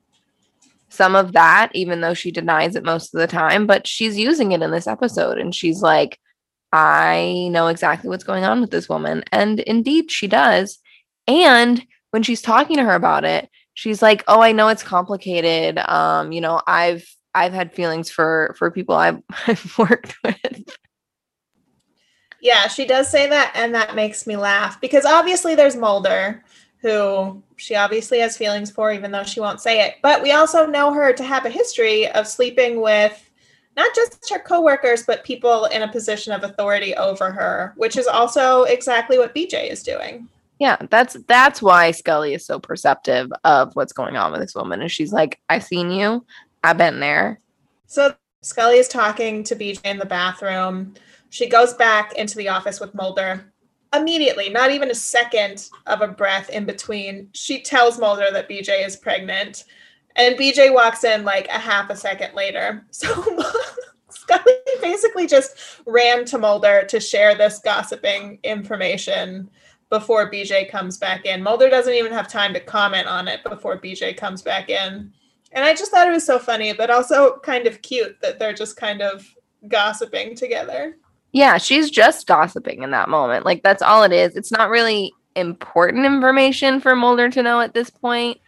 [0.98, 3.66] some of that, even though she denies it most of the time.
[3.66, 6.18] But she's using it in this episode, and she's like,
[6.72, 10.78] I know exactly what's going on with this woman, and indeed she does.
[11.26, 15.78] And when she's talking to her about it, she's like oh i know it's complicated
[15.78, 20.76] um you know i've i've had feelings for for people i've, I've worked with
[22.40, 26.44] Yeah, she does say that, and that makes me laugh because obviously there's Mulder,
[26.80, 29.96] who she obviously has feelings for, even though she won't say it.
[30.02, 33.28] But we also know her to have a history of sleeping with
[33.76, 38.06] not just her coworkers, but people in a position of authority over her, which is
[38.06, 40.28] also exactly what BJ is doing.
[40.58, 44.80] yeah that's that's why scully is so perceptive of what's going on with this woman
[44.80, 46.24] and she's like i've seen you
[46.64, 47.38] i've been there
[47.86, 48.12] So
[48.42, 50.94] Scully is talking to BJ in the bathroom.
[51.30, 53.52] She goes back into the office with Mulder.
[53.94, 58.86] Immediately, not even a second of a breath in between, she tells Mulder that BJ
[58.86, 59.64] is pregnant.
[60.16, 62.84] And BJ walks in like a half a second later.
[62.92, 63.42] So
[64.10, 69.48] Scully basically just ran to Mulder to share this gossiping information
[69.90, 71.42] before BJ comes back in.
[71.42, 75.12] Mulder doesn't even have time to comment on it before BJ comes back in.
[75.52, 78.52] And I just thought it was so funny, but also kind of cute that they're
[78.52, 79.26] just kind of
[79.66, 80.96] gossiping together.
[81.32, 83.44] Yeah she's just gossiping in that moment.
[83.44, 84.36] Like that's all it is.
[84.36, 88.38] It's not really important information for mulder to know at this point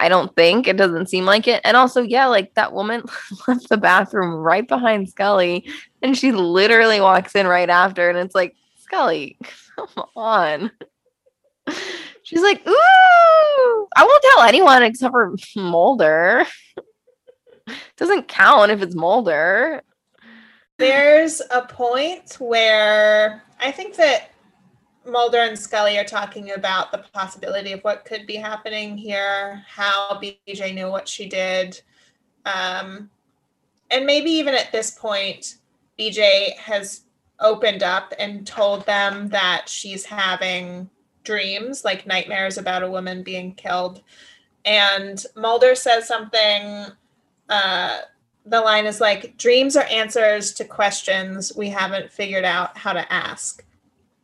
[0.00, 0.68] i don't think.
[0.68, 1.60] It doesn't seem like it.
[1.64, 3.02] And also yeah like that woman
[3.48, 5.68] left the bathroom right behind scully
[6.02, 9.38] and she literally walks in right after and it's like scully
[9.76, 10.70] come on.
[12.22, 16.44] She's like ooh i won't tell anyone except for mulder.
[17.96, 19.82] Doesn't count if it's mulder
[20.76, 24.32] There's a point where I think that
[25.06, 30.20] Mulder and Scully are talking about the possibility of what could be happening here, how
[30.20, 31.80] BJ knew what she did.
[32.46, 33.10] Um,
[33.90, 35.58] and maybe even at this point,
[35.98, 37.02] BJ has
[37.40, 40.88] opened up and told them that she's having
[41.22, 44.02] dreams, like nightmares about a woman being killed.
[44.64, 46.86] And Mulder says something
[47.48, 47.98] uh,
[48.44, 53.12] the line is like dreams are answers to questions we haven't figured out how to
[53.12, 53.64] ask,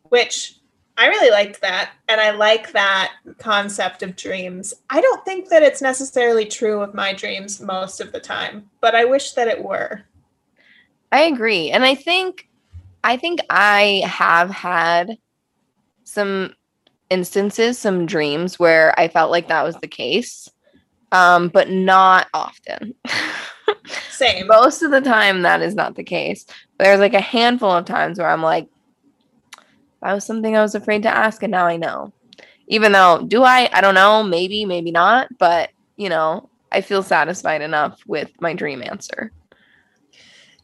[0.05, 0.61] which
[0.99, 1.93] I really liked that.
[2.09, 4.75] And I like that concept of dreams.
[4.91, 8.95] I don't think that it's necessarily true of my dreams most of the time, but
[8.95, 10.03] I wish that it were.
[11.11, 11.71] I agree.
[11.71, 12.49] And I think
[13.03, 15.17] I think I have had
[16.05, 16.55] some
[17.09, 20.51] instances, some dreams where I felt like that was the case.
[21.13, 22.95] Um, but not often.
[24.11, 24.47] Same.
[24.47, 26.45] Most of the time that is not the case.
[26.77, 28.69] But there's like a handful of times where I'm like,
[30.03, 32.13] that was something I was afraid to ask and now I know.
[32.69, 33.69] Even though do I?
[33.73, 38.55] I don't know, maybe, maybe not, but you know, I feel satisfied enough with my
[38.55, 39.33] dream answer.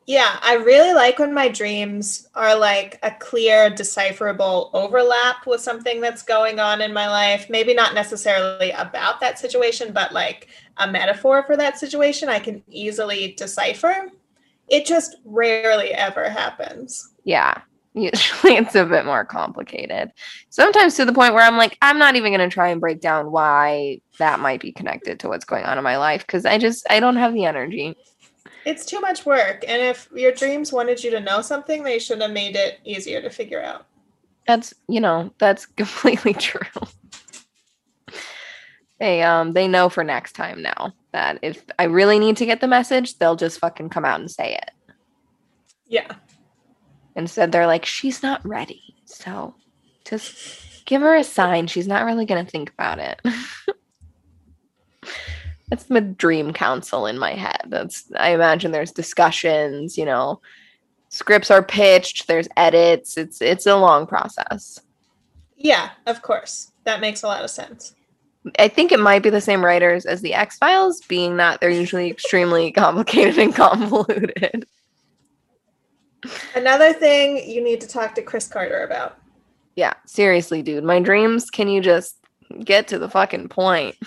[0.06, 6.00] Yeah, I really like when my dreams are like a clear, decipherable overlap with something
[6.00, 7.50] that's going on in my life.
[7.50, 12.62] Maybe not necessarily about that situation, but like a metaphor for that situation I can
[12.70, 14.12] easily decipher.
[14.68, 17.12] It just rarely ever happens.
[17.24, 17.60] Yeah.
[17.94, 20.12] Usually it's a bit more complicated.
[20.50, 23.00] Sometimes to the point where I'm like, I'm not even going to try and break
[23.00, 26.58] down why that might be connected to what's going on in my life because I
[26.58, 27.96] just, I don't have the energy.
[28.66, 29.64] It's too much work.
[29.68, 33.22] And if your dreams wanted you to know something, they should have made it easier
[33.22, 33.86] to figure out.
[34.48, 36.60] That's, you know, that's completely true.
[38.98, 42.60] they um they know for next time now that if I really need to get
[42.60, 44.70] the message, they'll just fucking come out and say it.
[45.86, 46.12] Yeah.
[47.14, 48.82] Instead, they're like, she's not ready.
[49.04, 49.54] So
[50.04, 51.68] just give her a sign.
[51.68, 53.20] She's not really gonna think about it.
[55.68, 57.62] That's the dream council in my head.
[57.66, 60.40] That's I imagine there's discussions, you know,
[61.08, 63.16] scripts are pitched, there's edits.
[63.16, 64.80] It's it's a long process.
[65.56, 66.72] Yeah, of course.
[66.84, 67.94] That makes a lot of sense.
[68.60, 71.70] I think it might be the same writers as the X Files, being that they're
[71.70, 74.66] usually extremely complicated and convoluted.
[76.54, 79.18] Another thing you need to talk to Chris Carter about.
[79.74, 80.84] Yeah, seriously, dude.
[80.84, 82.16] My dreams, can you just
[82.64, 83.96] get to the fucking point?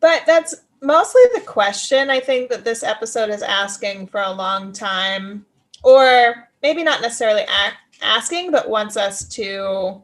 [0.00, 4.72] But that's mostly the question I think that this episode is asking for a long
[4.72, 5.44] time,
[5.82, 7.44] or maybe not necessarily
[8.02, 10.02] asking, but wants us to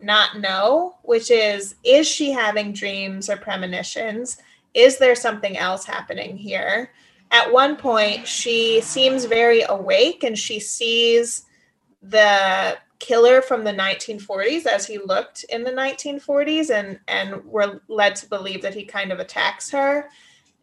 [0.00, 4.38] not know, which is is she having dreams or premonitions?
[4.74, 6.90] Is there something else happening here?
[7.30, 11.46] At one point, she seems very awake and she sees
[12.02, 18.14] the killer from the 1940s as he looked in the 1940s and and we're led
[18.14, 20.08] to believe that he kind of attacks her.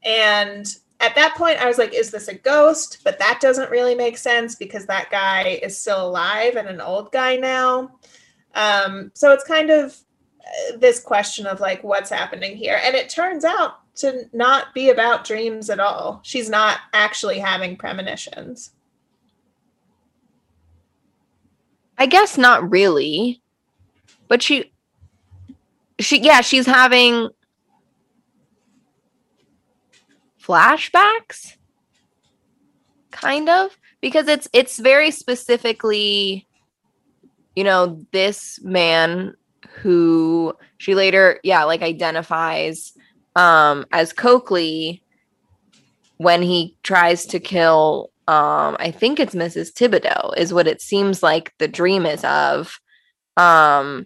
[0.03, 0.65] And
[1.01, 2.99] at that point i was like is this a ghost?
[3.03, 7.11] But that doesn't really make sense because that guy is still alive and an old
[7.11, 7.91] guy now.
[8.55, 9.97] Um, so it's kind of
[10.39, 12.79] uh, this question of like what's happening here?
[12.81, 16.21] And it turns out to not be about dreams at all.
[16.23, 18.71] She's not actually having premonitions
[21.99, 23.41] I guess not really.
[24.29, 24.71] But she
[25.99, 27.29] she yeah, she's having
[30.41, 31.57] flashbacks
[33.11, 36.47] kind of because it's it's very specifically
[37.55, 39.35] you know this man
[39.81, 42.93] who she later yeah like identifies
[43.35, 45.03] um as Cokely
[46.17, 51.23] when he tries to kill um i think it's mrs thibodeau is what it seems
[51.23, 52.79] like the dream is of.
[53.35, 54.05] Um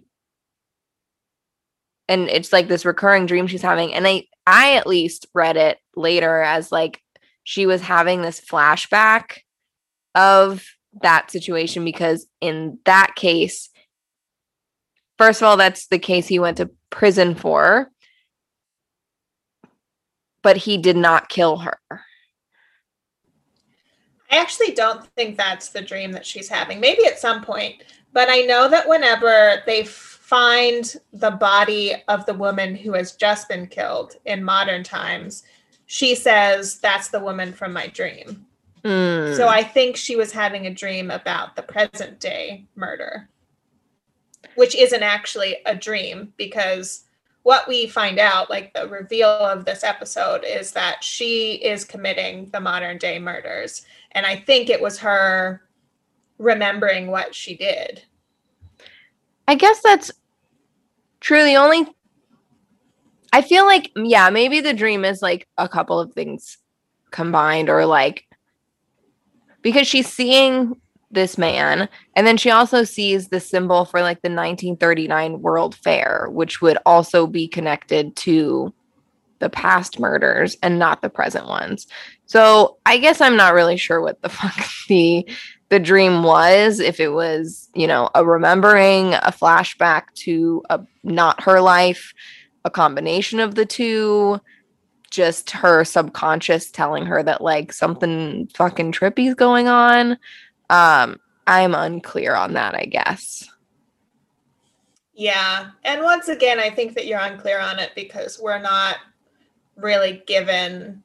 [2.08, 5.78] and it's like this recurring dream she's having and i i at least read it
[5.94, 7.02] later as like
[7.42, 9.40] she was having this flashback
[10.14, 10.64] of
[11.02, 13.68] that situation because in that case
[15.18, 17.90] first of all that's the case he went to prison for
[20.42, 21.78] but he did not kill her
[24.34, 26.80] I actually don't think that's the dream that she's having.
[26.80, 32.34] Maybe at some point, but I know that whenever they find the body of the
[32.34, 35.44] woman who has just been killed in modern times,
[35.86, 38.44] she says, That's the woman from my dream.
[38.82, 39.36] Mm.
[39.36, 43.28] So I think she was having a dream about the present day murder,
[44.56, 47.04] which isn't actually a dream because
[47.44, 52.48] what we find out, like the reveal of this episode, is that she is committing
[52.50, 53.84] the modern day murders.
[54.14, 55.62] And I think it was her
[56.38, 58.02] remembering what she did.
[59.46, 60.10] I guess that's
[61.20, 61.44] true.
[61.44, 61.86] The only
[63.32, 66.58] I feel like, yeah, maybe the dream is like a couple of things
[67.10, 68.26] combined, or like
[69.60, 74.28] because she's seeing this man, and then she also sees the symbol for like the
[74.28, 78.72] 1939 World Fair, which would also be connected to
[79.40, 81.88] the past murders and not the present ones.
[82.26, 84.54] So I guess I'm not really sure what the fuck
[84.88, 85.28] the
[85.70, 91.42] the dream was if it was you know a remembering a flashback to a not
[91.42, 92.12] her life
[92.64, 94.40] a combination of the two
[95.10, 100.18] just her subconscious telling her that like something fucking trippy is going on
[100.70, 103.48] um i'm unclear on that i guess
[105.14, 105.70] Yeah.
[105.84, 108.96] And once again, I think that you're unclear on it because we're not
[109.76, 111.03] really given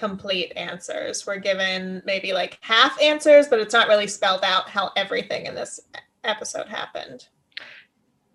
[0.00, 1.26] complete answers.
[1.26, 5.54] We're given maybe like half answers, but it's not really spelled out how everything in
[5.54, 5.78] this
[6.24, 7.28] episode happened.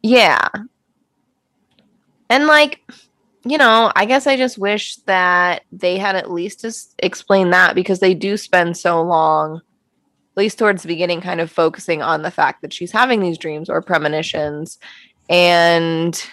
[0.04, 0.48] Yeah.
[2.30, 2.82] And like,
[3.44, 7.74] you know, I guess I just wish that they had at least just explained that
[7.74, 12.22] because they do spend so long, at least towards the beginning, kind of focusing on
[12.22, 14.78] the fact that she's having these dreams or premonitions.
[15.30, 16.24] And,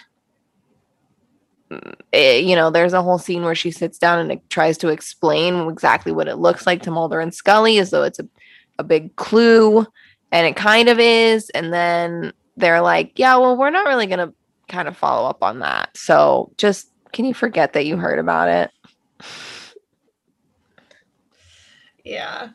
[1.73, 4.77] mm, eh, you know, there's a whole scene where she sits down and it tries
[4.79, 8.27] to explain exactly what it looks like to Mulder and Scully as though it's a,
[8.79, 9.85] a big clue.
[10.31, 11.49] And it kind of is.
[11.51, 14.33] And then they're like, yeah, well, we're not really going to
[14.67, 15.95] kind of follow up on that.
[15.95, 18.71] So just can you forget that you heard about it?
[22.03, 22.49] Yeah.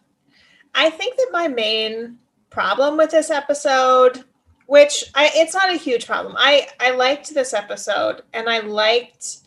[0.75, 2.19] I think that my main
[2.51, 4.25] problem with this episode,
[4.69, 6.35] which I it's not a huge problem.
[6.39, 9.39] I I liked this episode and I liked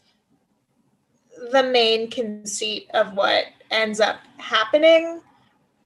[1.51, 5.21] the main conceit of what ends up happening.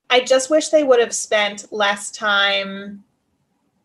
[0.09, 3.03] I just wish they would have spent less time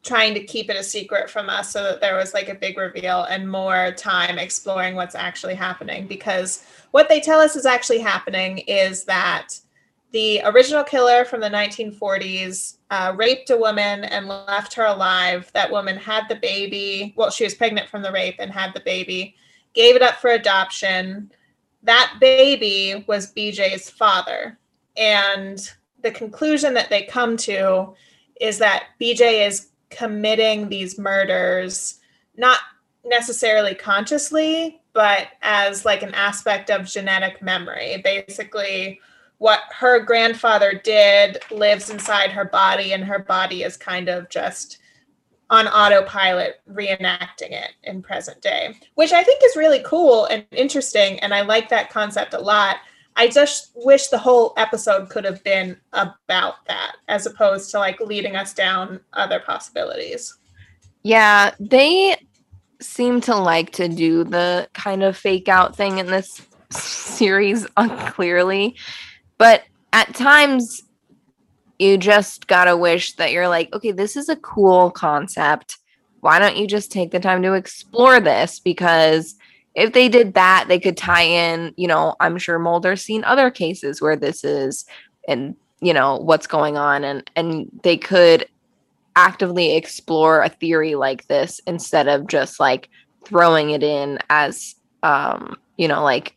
[0.05, 2.78] trying to keep it a secret from us so that there was like a big
[2.78, 7.98] reveal and more time exploring what's actually happening because what they tell us is actually
[7.98, 9.48] happening is that
[10.13, 15.51] the original killer from the 1940s uh, raped a woman and left her alive.
[15.55, 17.15] That woman had the baby.
[17.17, 19.37] Well, she was pregnant from the rape and had the baby,
[19.73, 21.31] gave it up for adoption.
[21.85, 24.59] That baby was BJ's father.
[24.97, 25.61] And
[26.03, 27.95] the conclusion that they come to
[28.41, 32.01] is that BJ is committing these murders,
[32.37, 32.59] not
[33.05, 38.01] necessarily consciously, but as like an aspect of genetic memory.
[38.03, 39.01] Basically,
[39.41, 44.76] what her grandfather did lives inside her body, and her body is kind of just
[45.49, 51.18] on autopilot reenacting it in present day, which I think is really cool and interesting.
[51.20, 52.76] And I like that concept a lot.
[53.16, 57.99] I just wish the whole episode could have been about that as opposed to like
[57.99, 60.36] leading us down other possibilities.
[61.03, 62.16] Yeah, they
[62.82, 68.76] seem to like to do the kind of fake out thing in this series unclearly.
[69.41, 69.62] But
[69.95, 70.82] at times,
[71.78, 75.78] you just gotta wish that you're like, okay, this is a cool concept.
[76.20, 78.61] Why don't you just take the time to explore this?
[78.61, 79.36] Because
[79.74, 83.51] if they did that, they could tie in, you know, I'm sure Mulder's seen other
[83.51, 84.84] cases where this is
[85.26, 88.47] and you know what's going on and and they could
[89.16, 92.91] actively explore a theory like this instead of just like
[93.24, 96.36] throwing it in as um you know like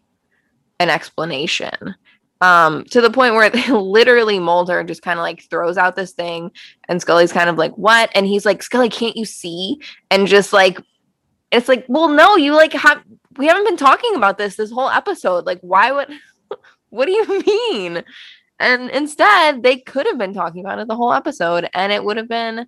[0.79, 1.95] an explanation
[2.43, 6.11] um to the point where they literally Mulder just kind of like throws out this
[6.11, 6.51] thing
[6.89, 8.11] and Scully's kind of like what?
[8.13, 9.79] And he's like Scully can't you see?
[10.11, 10.79] And just like
[11.51, 13.01] it's like well no you like have
[13.37, 15.45] we haven't been talking about this this whole episode.
[15.45, 16.09] Like why would
[16.89, 18.03] what do you mean?
[18.59, 22.17] And instead they could have been talking about it the whole episode and it would
[22.17, 22.67] have been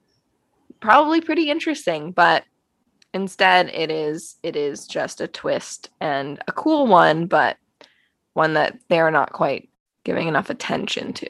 [0.80, 2.44] probably pretty interesting but
[3.14, 7.58] instead it is it is just a twist and a cool one but
[8.36, 9.70] one that they're not quite
[10.04, 11.30] giving enough attention to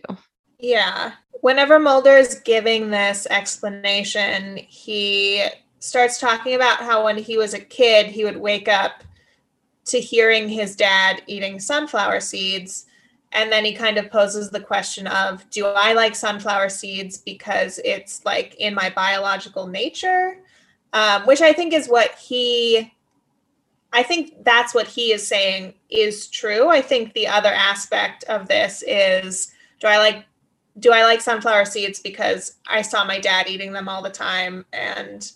[0.59, 1.13] Yeah.
[1.41, 5.45] Whenever Mulder is giving this explanation, he
[5.79, 9.03] starts talking about how when he was a kid, he would wake up
[9.85, 12.87] to hearing his dad eating sunflower seeds.
[13.31, 17.79] And then he kind of poses the question of Do I like sunflower seeds because
[17.85, 20.39] it's like in my biological nature?
[20.93, 22.91] Um, which I think is what he,
[23.95, 26.69] I think that's what he is saying is true.
[26.69, 30.25] I think the other aspect of this is Do I like
[30.79, 34.65] do I like sunflower seeds because I saw my dad eating them all the time
[34.73, 35.31] and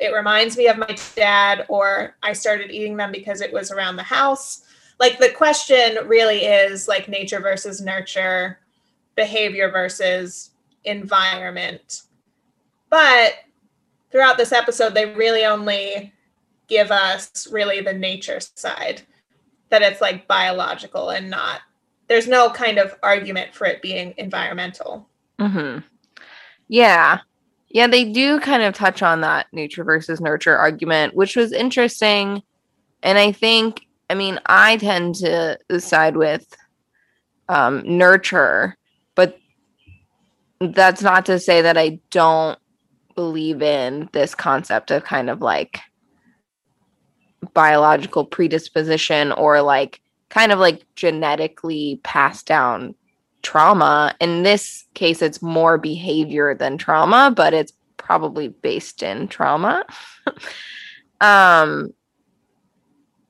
[0.00, 3.96] it reminds me of my dad, or I started eating them because it was around
[3.96, 4.62] the house?
[4.98, 8.58] Like the question really is like nature versus nurture,
[9.14, 10.50] behavior versus
[10.84, 12.02] environment.
[12.88, 13.34] But
[14.10, 16.12] throughout this episode, they really only
[16.70, 19.02] give us really the nature side,
[19.68, 21.60] that it's like biological and not
[22.10, 25.08] there's no kind of argument for it being environmental.
[25.38, 25.78] mm-hmm.
[26.66, 27.20] Yeah.
[27.68, 32.42] Yeah, they do kind of touch on that nature versus nurture argument, which was interesting.
[33.04, 36.52] And I think I mean, I tend to side with
[37.48, 38.76] um, nurture,
[39.14, 39.38] but
[40.60, 42.58] that's not to say that I don't
[43.14, 45.78] believe in this concept of kind of like
[47.54, 52.94] biological predisposition or like kind of like genetically passed down
[53.42, 54.14] trauma.
[54.20, 59.84] In this case, it's more behavior than trauma, but it's probably based in trauma.
[61.20, 61.92] um,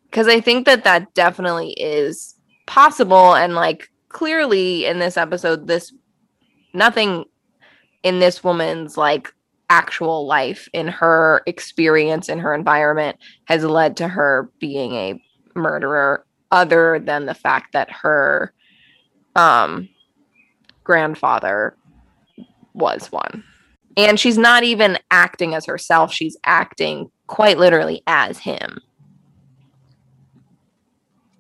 [0.05, 2.35] because I think that that definitely is
[2.66, 3.35] possible.
[3.35, 5.93] And like clearly in this episode, this
[6.75, 7.25] nothing
[8.03, 9.33] in this woman's like
[9.71, 13.16] actual life in her experience in her environment
[13.47, 15.23] has led to her being a
[15.55, 18.53] murderer other than the fact that her
[19.37, 19.89] um
[20.85, 21.77] grandfather
[22.75, 23.45] was one
[23.97, 28.81] and she's not even acting as herself she's acting quite literally as him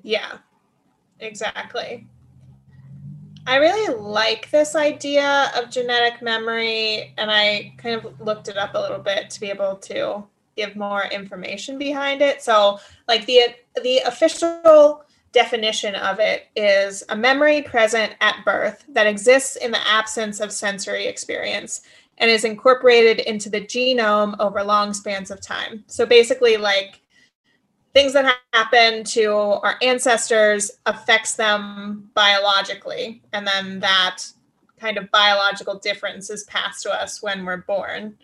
[0.02, 0.38] Yeah,
[1.18, 2.06] exactly.
[3.46, 8.74] I really like this idea of genetic memory, and I kind of looked it up
[8.74, 10.24] a little bit to be able to
[10.56, 12.42] give more information behind it.
[12.42, 12.78] So,
[13.08, 19.56] like the the official definition of it is a memory present at birth that exists
[19.56, 21.82] in the absence of sensory experience
[22.18, 25.84] and is incorporated into the genome over long spans of time.
[25.86, 27.00] So basically like
[27.92, 33.22] things that happen to our ancestors affects them biologically.
[33.32, 34.22] And then that
[34.78, 38.16] kind of biological difference is passed to us when we're born.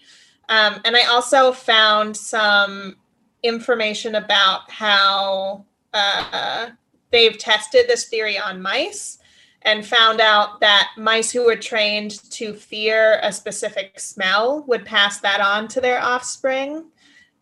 [0.48, 2.96] Um, and i also found some
[3.42, 6.70] information about how uh,
[7.10, 9.18] they've tested this theory on mice
[9.62, 15.20] and found out that mice who were trained to fear a specific smell would pass
[15.20, 16.84] that on to their offspring.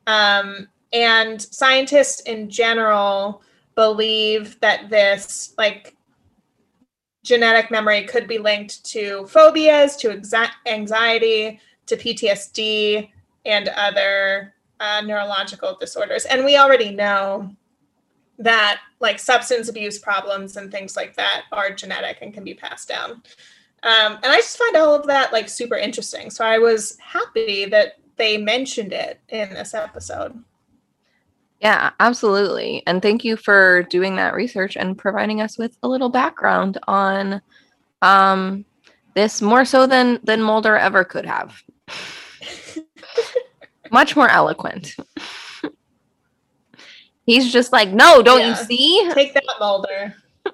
[0.06, 3.42] Um, and scientists in general
[3.74, 5.96] believe that this like
[7.24, 13.10] genetic memory could be linked to phobias to exa- anxiety to ptsd
[13.44, 16.24] and other uh, neurological disorders.
[16.26, 17.50] And we already know
[18.38, 22.88] that like substance abuse problems and things like that are genetic and can be passed
[22.88, 23.22] down.
[23.82, 26.30] Um, and i just find all of that like super interesting.
[26.30, 30.42] So i was happy that they mentioned it in this episode
[31.60, 32.82] Yeah, absolutely.
[32.86, 37.40] And thank you for doing that research and providing us with a little background on
[38.02, 38.64] um
[39.14, 41.62] this more so than than Mulder ever could have.
[43.90, 44.96] Much more eloquent.
[47.26, 50.14] He's just like, "No, don't you see?" Take that, Mulder.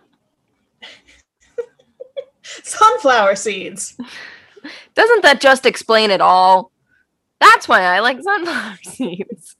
[2.42, 3.96] Sunflower seeds.
[4.94, 6.70] Doesn't that just explain it all?
[7.40, 9.56] That's why I like sunflower seeds.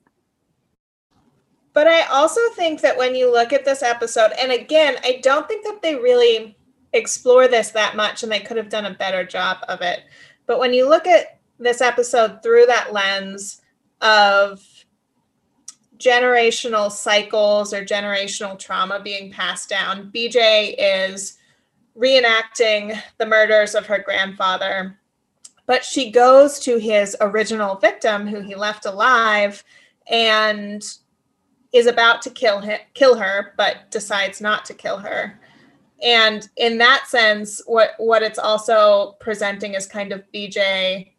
[1.81, 5.49] But I also think that when you look at this episode, and again, I don't
[5.49, 6.55] think that they really
[6.93, 10.01] explore this that much and they could have done a better job of it.
[10.45, 13.63] But when you look at this episode through that lens
[14.03, 14.63] of
[15.97, 21.39] generational cycles or generational trauma being passed down, BJ is
[21.97, 25.01] reenacting the murders of her grandfather.
[25.65, 29.65] But she goes to his original victim, who he left alive,
[30.11, 30.85] and
[31.73, 35.39] is about to kill him, kill her, but decides not to kill her.
[36.03, 41.13] And in that sense, what what it's also presenting is kind of BJ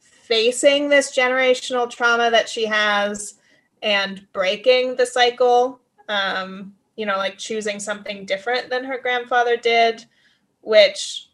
[0.00, 3.34] facing this generational trauma that she has
[3.82, 5.80] and breaking the cycle.
[6.08, 10.06] Um, you know, like choosing something different than her grandfather did,
[10.62, 11.28] which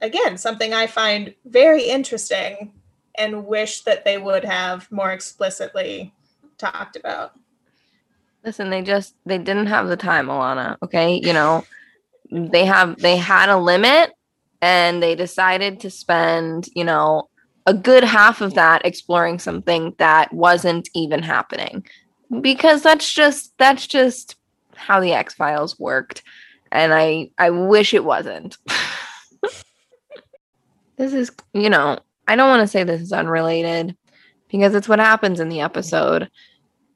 [0.00, 2.72] again, something I find very interesting
[3.14, 6.12] and wish that they would have more explicitly
[6.58, 7.32] talked about.
[8.44, 10.76] Listen, they just they didn't have the time, Alana.
[10.82, 11.64] Okay, you know,
[12.30, 14.12] they have they had a limit,
[14.62, 17.28] and they decided to spend you know
[17.66, 21.84] a good half of that exploring something that wasn't even happening,
[22.40, 24.36] because that's just that's just
[24.76, 26.22] how the X Files worked,
[26.70, 28.56] and I I wish it wasn't.
[30.96, 31.98] this is you know
[32.28, 33.96] I don't want to say this is unrelated
[34.48, 36.30] because it's what happens in the episode.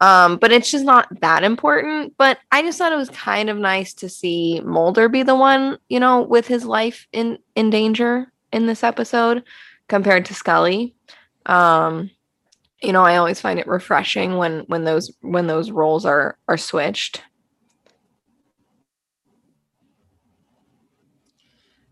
[0.00, 2.14] Um, but it's just not that important.
[2.16, 5.78] But I just thought it was kind of nice to see Mulder be the one,
[5.88, 9.44] you know, with his life in in danger in this episode
[9.88, 10.94] compared to Scully.
[11.46, 12.10] Um,
[12.82, 16.56] you know, I always find it refreshing when when those when those roles are are
[16.56, 17.22] switched.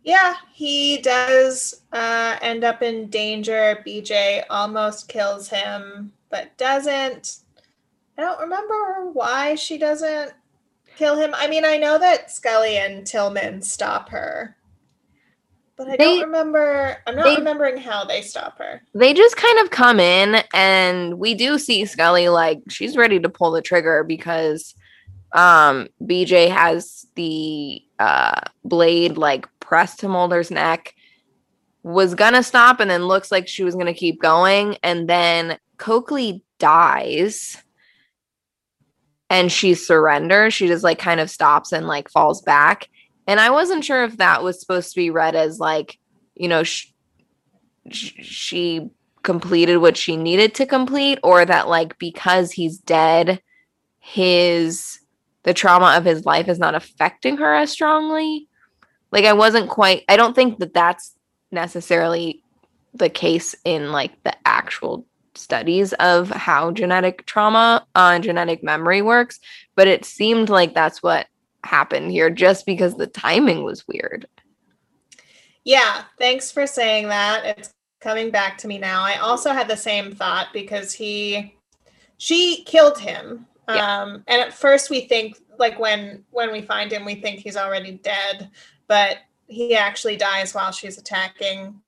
[0.09, 3.82] Yeah, he does uh, end up in danger.
[3.86, 7.40] BJ almost kills him, but doesn't.
[8.16, 10.32] I don't remember why she doesn't
[10.96, 11.34] kill him.
[11.36, 14.56] I mean, I know that Scully and Tillman stop her.
[15.76, 18.80] But I They- don't remember I'm not they- remembering how they stop her.
[18.94, 23.28] they just kind of come in and we do see Scully like she's ready to
[23.28, 24.74] pull the trigger because
[25.34, 30.94] um BJ has the uh blade like pressed to Mulder's neck
[31.82, 34.76] was gonna stop and then looks like she was gonna keep going.
[34.82, 37.62] And then Cokely dies
[39.30, 40.54] and she surrenders.
[40.54, 42.88] She just like kind of stops and like falls back.
[43.26, 45.98] And I wasn't sure if that was supposed to be read as like
[46.34, 46.86] you know sh-
[47.90, 48.90] sh- she
[49.22, 53.42] completed what she needed to complete or that like because he's dead
[53.98, 55.00] his
[55.42, 58.48] the trauma of his life is not affecting her as strongly
[59.12, 61.14] like i wasn't quite i don't think that that's
[61.50, 62.42] necessarily
[62.94, 69.38] the case in like the actual studies of how genetic trauma uh, genetic memory works
[69.76, 71.26] but it seemed like that's what
[71.64, 74.26] happened here just because the timing was weird
[75.64, 77.44] Yeah, thanks for saying that.
[77.44, 79.02] It's coming back to me now.
[79.02, 81.54] I also had the same thought because he
[82.16, 83.46] she killed him.
[83.68, 84.02] Yeah.
[84.02, 87.56] Um and at first we think like when when we find him we think he's
[87.56, 88.50] already dead,
[88.89, 91.80] but he actually dies while she's attacking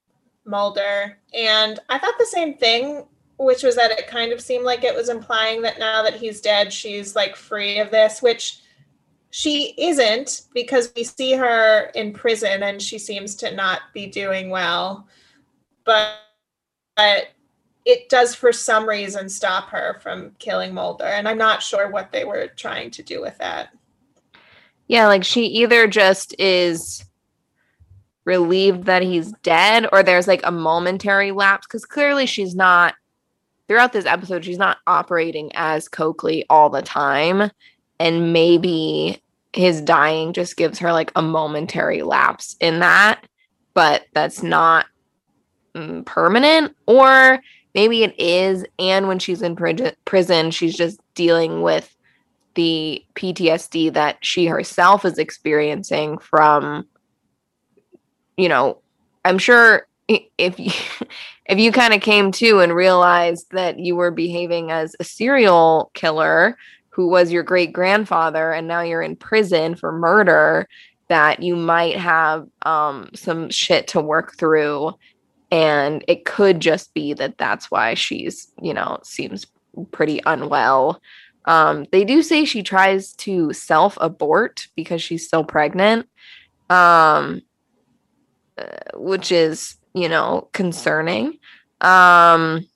[0.45, 1.19] Mulder.
[1.35, 3.07] And I thought the same thing,
[3.39, 6.41] which was that it kind of seemed like it was implying that now that he's
[6.41, 8.61] dead, she's like free of this, which
[9.31, 14.51] she isn't because we see her in prison and she seems to not be doing
[14.51, 15.07] well.
[15.85, 16.15] But,
[16.97, 17.29] but
[17.85, 21.05] it does for some reason stop her from killing Mulder.
[21.05, 23.71] And I'm not sure what they were trying to do with that.
[24.91, 27.05] Yeah, like she either just is
[28.25, 32.97] relieved that he's dead or there's like a momentary lapse because clearly she's not
[33.69, 37.53] throughout this episode she's not operating as Cokely all the time.
[38.01, 39.23] And maybe
[39.53, 43.25] his dying just gives her like a momentary lapse in that
[43.75, 44.87] but that's not
[45.77, 46.75] mm, permanent.
[46.89, 47.39] Or
[47.77, 51.97] maybe it is and when she's in pri- prison she's just dealing with
[52.55, 56.87] the PTSD that she herself is experiencing from
[58.37, 58.79] you know
[59.25, 60.73] i'm sure if you
[61.47, 65.91] if you kind of came to and realized that you were behaving as a serial
[65.95, 66.57] killer
[66.91, 70.67] who was your great grandfather and now you're in prison for murder
[71.11, 74.93] that you might have um some shit to work through.
[75.51, 79.47] And it could just be that that's why she's you know seems
[79.91, 81.01] pretty unwell
[81.47, 86.09] um, they do say she tries to self abort because she's still pregnant,
[86.69, 87.43] um,
[88.59, 88.65] uh,
[88.95, 91.39] which is, you know, concerning.
[91.81, 92.67] Um,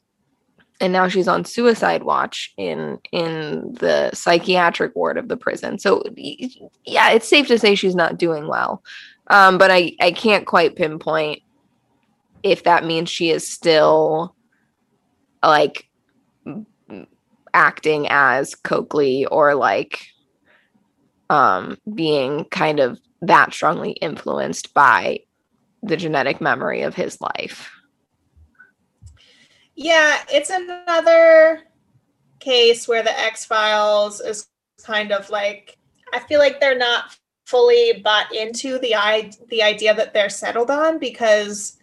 [0.81, 5.79] and now she's on suicide watch in in the psychiatric ward of the prison.
[5.79, 8.83] So yeah, it's safe to say she's not doing well.
[9.29, 11.43] Um, but I I can't quite pinpoint
[12.43, 14.35] if that means she is still
[15.43, 15.89] like
[17.55, 20.07] acting as Cokely or like
[21.31, 25.21] um being kind of that strongly influenced by
[25.83, 27.71] the genetic memory of his life.
[29.75, 31.63] Yeah, it's another
[32.41, 34.47] case where the X Files is
[34.83, 35.79] kind of like
[36.13, 40.71] I feel like they're not fully bought into the i the idea that they're settled
[40.71, 41.77] on because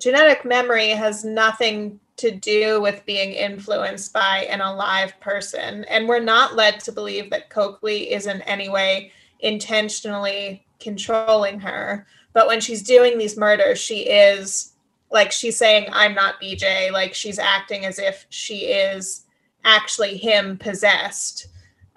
[0.00, 5.84] genetic memory has nothing to do with being influenced by an alive person.
[5.84, 12.06] And we're not led to believe that Cokely is in any way intentionally controlling her.
[12.32, 14.72] But when she's doing these murders she is
[15.12, 19.24] like she's saying i'm not bj like she's acting as if she is
[19.64, 21.48] actually him possessed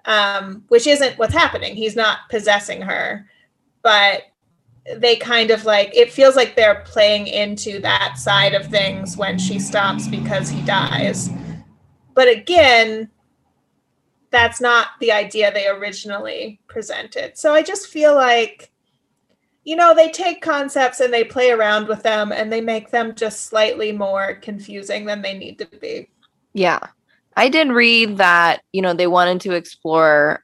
[0.06, 1.76] um, which isn't what's happening.
[1.76, 3.28] He's not possessing her.
[3.82, 4.24] But
[4.98, 9.38] they kind of like it feels like they're playing into that side of things when
[9.38, 11.30] she stops because he dies
[12.14, 13.10] but again
[14.30, 18.74] that's not the idea they originally presented so i just feel like
[19.64, 23.16] you know, they take concepts and they play around with them and they make them
[23.16, 26.10] just slightly more confusing than they need to be.
[26.54, 26.80] Yeah.
[27.36, 30.43] I did read that, you know, they wanted to explore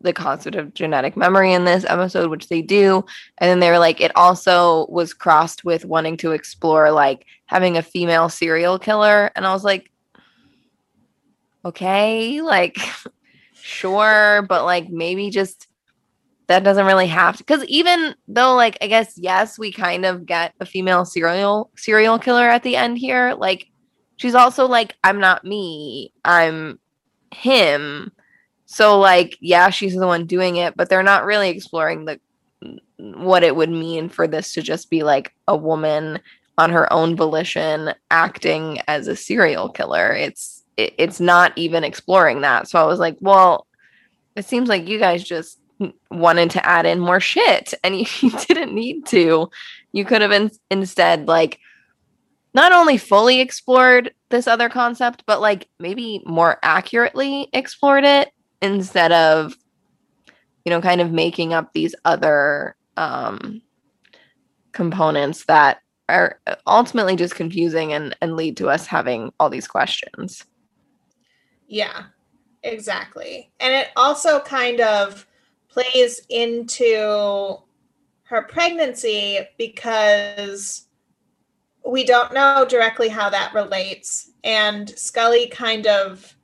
[0.00, 3.04] the concept of genetic memory in this episode, which they do.
[3.38, 7.76] And then they were like, it also was crossed with wanting to explore like having
[7.76, 9.30] a female serial killer.
[9.34, 9.90] And I was like,
[11.64, 12.78] okay, like,
[13.52, 15.66] sure, but like maybe just
[16.48, 20.24] that doesn't really have to because even though like i guess yes we kind of
[20.24, 23.66] get a female serial serial killer at the end here like
[24.16, 26.78] she's also like i'm not me i'm
[27.32, 28.12] him.
[28.70, 32.20] So like, yeah, she's the one doing it, but they're not really exploring the
[32.98, 36.18] what it would mean for this to just be like a woman
[36.58, 40.12] on her own volition acting as a serial killer.
[40.12, 42.68] It's it, it's not even exploring that.
[42.68, 43.66] So I was like, well,
[44.36, 45.58] it seems like you guys just
[46.10, 49.48] wanted to add in more shit and you, you didn't need to.
[49.92, 51.58] You could have in, instead like
[52.52, 58.30] not only fully explored this other concept, but like maybe more accurately explored it
[58.60, 59.56] instead of,
[60.64, 63.62] you know, kind of making up these other um,
[64.72, 70.44] components that are ultimately just confusing and, and lead to us having all these questions.
[71.66, 72.04] Yeah,
[72.62, 73.52] exactly.
[73.60, 75.26] And it also kind of
[75.68, 77.58] plays into
[78.22, 80.86] her pregnancy because
[81.86, 84.30] we don't know directly how that relates.
[84.44, 86.36] And Scully kind of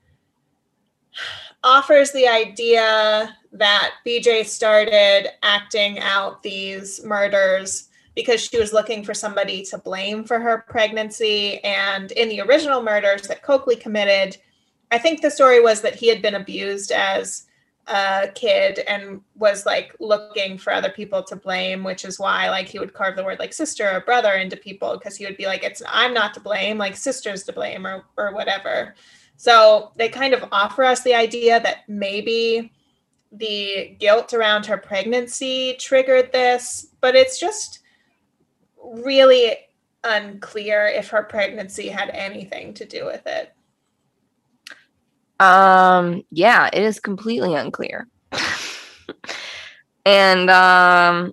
[1.64, 9.14] offers the idea that BJ started acting out these murders because she was looking for
[9.14, 11.62] somebody to blame for her pregnancy.
[11.64, 14.36] And in the original murders that Cokely committed,
[14.92, 17.46] I think the story was that he had been abused as
[17.86, 22.68] a kid and was like looking for other people to blame, which is why like
[22.68, 25.46] he would carve the word like sister or brother into people because he would be
[25.46, 28.94] like, it's I'm not to blame, like sister's to blame or or whatever.
[29.36, 32.72] So they kind of offer us the idea that maybe
[33.32, 37.80] the guilt around her pregnancy triggered this, but it's just
[38.82, 39.56] really
[40.04, 43.52] unclear if her pregnancy had anything to do with it.
[45.40, 48.06] Um, yeah, it is completely unclear.
[50.06, 51.32] and um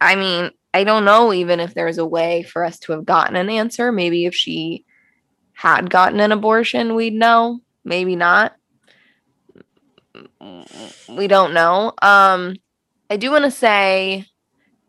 [0.00, 3.36] I mean, I don't know even if there's a way for us to have gotten
[3.36, 3.90] an answer.
[3.90, 4.84] Maybe if she
[5.54, 7.60] had gotten an abortion, we'd know.
[7.84, 8.56] Maybe not.
[11.08, 11.92] We don't know.
[12.02, 12.56] Um
[13.10, 14.26] I do want to say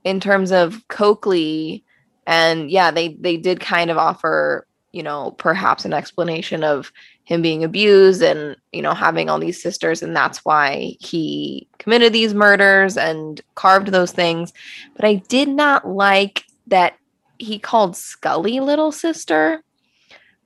[0.04, 1.84] in terms of Cokely
[2.28, 6.92] and yeah, they they did kind of offer, you know, perhaps an explanation of
[7.26, 12.14] him being abused and you know having all these sisters and that's why he committed
[12.14, 14.54] these murders and carved those things
[14.96, 16.96] but i did not like that
[17.38, 19.62] he called scully little sister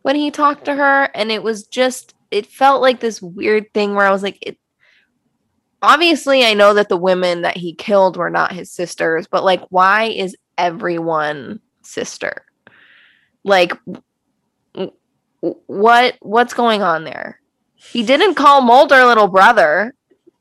[0.01, 3.95] when he talked to her and it was just it felt like this weird thing
[3.95, 4.57] where i was like it
[5.81, 9.61] obviously i know that the women that he killed were not his sisters but like
[9.69, 12.45] why is everyone sister
[13.43, 13.71] like
[15.39, 17.39] what what's going on there?
[17.75, 19.95] He didn't call Mulder little brother.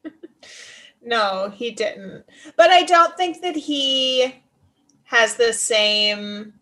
[1.03, 2.25] no, he didn't.
[2.57, 4.43] But I don't think that he
[5.05, 6.55] has the same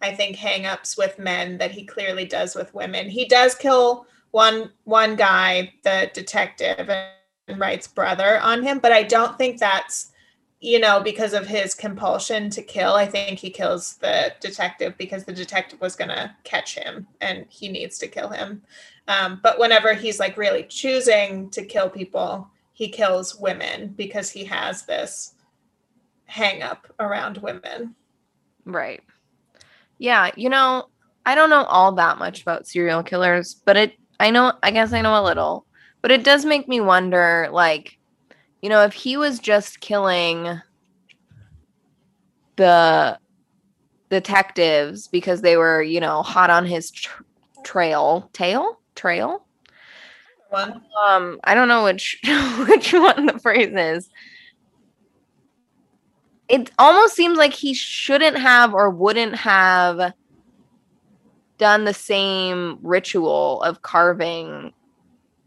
[0.00, 3.08] I think hangups with men that he clearly does with women.
[3.08, 9.02] He does kill one one guy, the detective, and writes brother on him, but I
[9.02, 10.12] don't think that's
[10.60, 15.24] you know, because of his compulsion to kill, I think he kills the detective because
[15.24, 18.62] the detective was going to catch him and he needs to kill him.
[19.06, 24.44] Um, but whenever he's like really choosing to kill people, he kills women because he
[24.44, 25.34] has this
[26.26, 27.94] hang up around women.
[28.64, 29.02] Right.
[29.98, 30.30] Yeah.
[30.36, 30.88] You know,
[31.26, 34.92] I don't know all that much about serial killers, but it, I know, I guess
[34.92, 35.66] I know a little,
[36.02, 37.98] but it does make me wonder like,
[38.62, 40.60] you know, if he was just killing
[42.56, 43.18] the
[44.10, 47.22] detectives because they were, you know, hot on his tr-
[47.64, 49.44] trail, tail, trail.
[50.50, 50.82] One.
[51.04, 52.20] Um, I don't know which
[52.68, 54.10] which one the phrase is.
[56.48, 60.12] It almost seems like he shouldn't have or wouldn't have
[61.58, 64.72] done the same ritual of carving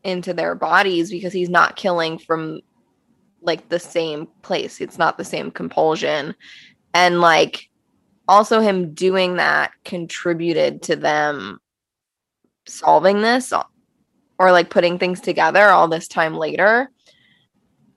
[0.04, 2.62] into their bodies because he's not killing from
[3.42, 4.82] like the same place.
[4.82, 6.36] It's not the same compulsion.
[6.94, 7.70] And like
[8.28, 11.60] also him doing that contributed to them
[12.68, 13.52] solving this
[14.38, 16.90] or like putting things together all this time later.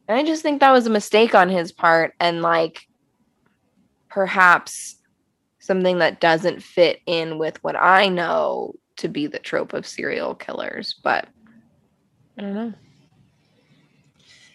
[0.09, 2.87] And I just think that was a mistake on his part and like
[4.15, 4.95] perhaps
[5.59, 10.37] something that doesn't fit in with what I know to be the trope of serial
[10.37, 11.27] killers, but
[12.39, 12.73] I don't know.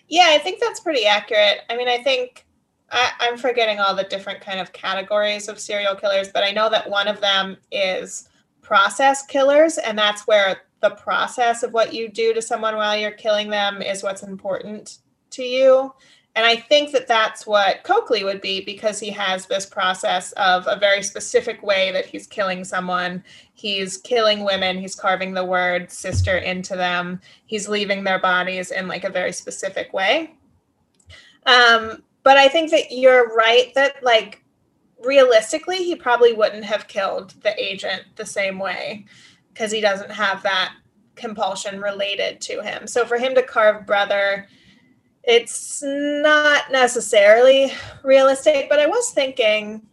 [0.08, 1.60] Yeah, I think that's pretty accurate.
[1.70, 2.46] I mean, I think
[2.90, 6.70] I, I'm forgetting all the different kind of categories of serial killers, but I know
[6.70, 8.30] that one of them is
[8.62, 13.12] process killers, and that's where the process of what you do to someone while you're
[13.12, 15.00] killing them is what's important
[15.32, 15.94] to you.
[16.40, 20.66] And I think that that's what Cokely would be because he has this process of
[20.68, 23.26] a very specific way that he's killing someone.
[23.56, 28.88] He's killing women, he's carving the word sister into them, he's leaving their bodies in
[28.88, 30.34] like a very specific way.
[31.46, 34.42] Um, but I think that you're right that like
[35.04, 39.04] realistically, he probably wouldn't have killed the agent the same way
[39.54, 40.74] because he doesn't have that
[41.18, 42.88] compulsion related to him.
[42.88, 44.48] So for him to carve brother,
[45.24, 47.72] it's not necessarily
[48.04, 49.86] realistic, but I was thinking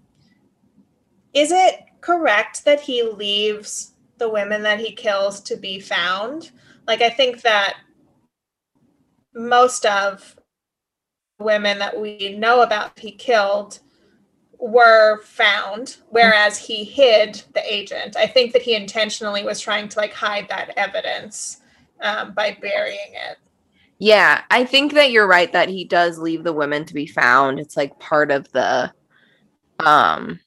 [1.34, 6.50] is it correct that he leaves the women that he kills to be found?
[6.86, 7.76] Like, I think that
[9.34, 10.36] most of
[11.38, 13.80] women that we know about he killed
[14.58, 19.98] were found whereas he hid the agent i think that he intentionally was trying to
[19.98, 21.60] like hide that evidence
[22.00, 23.36] um, by burying it
[23.98, 27.58] Yeah, I think that you're right that he does leave the women to be found.
[27.58, 28.92] It's like part of the
[29.78, 30.40] um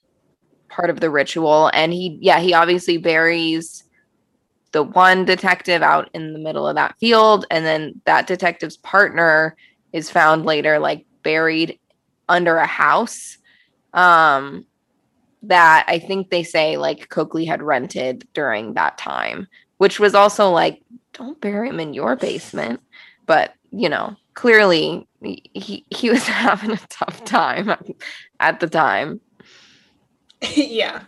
[0.68, 3.84] part of the ritual and he yeah, he obviously buries
[4.72, 9.56] the one detective out in the middle of that field and then that detective's partner
[9.92, 11.78] is found later like buried
[12.28, 13.36] under a house
[13.94, 14.64] um
[15.42, 19.48] that I think they say like Cokely had rented during that time,
[19.78, 20.82] which was also like
[21.14, 22.80] don't bury him in your basement
[23.26, 27.74] but you know clearly he he was having a tough time
[28.40, 29.20] at the time.
[30.56, 31.02] Yeah.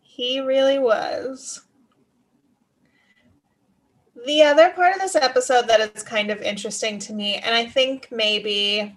[0.00, 1.62] He really was.
[4.26, 7.64] The other part of this episode that is kind of interesting to me and i
[7.64, 8.96] think maybe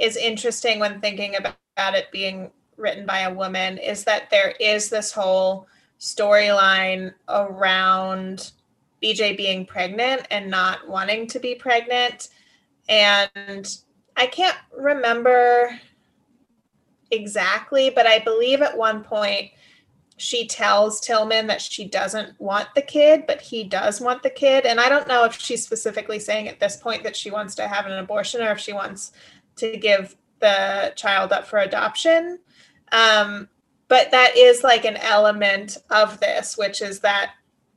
[0.00, 4.90] is interesting when thinking about, it being written by a woman is that there is
[4.90, 5.66] this whole
[5.98, 8.52] storyline around
[9.02, 12.28] BJ being pregnant and not wanting to be pregnant.
[12.88, 13.66] And
[14.16, 15.78] I can't remember
[17.10, 19.50] exactly, but I believe at one point
[20.16, 24.66] she tells Tillman that she doesn't want the kid, but he does want the kid.
[24.66, 27.66] And I don't know if she's specifically saying at this point that she wants to
[27.66, 29.12] have an abortion or if she wants
[29.56, 32.38] to give the child up for adoption.
[32.92, 33.48] Um,
[33.88, 37.32] but that is like an element of this, which is that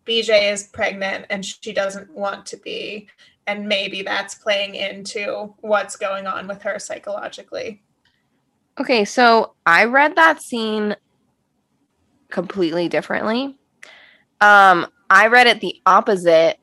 [0.06, 3.08] BJ is pregnant and she doesn't want to be.
[3.48, 7.82] And maybe that's playing into what's going on with her psychologically.
[8.80, 10.96] okay so i read that scene
[12.30, 13.56] completely differently
[14.42, 16.58] um i read it the opposite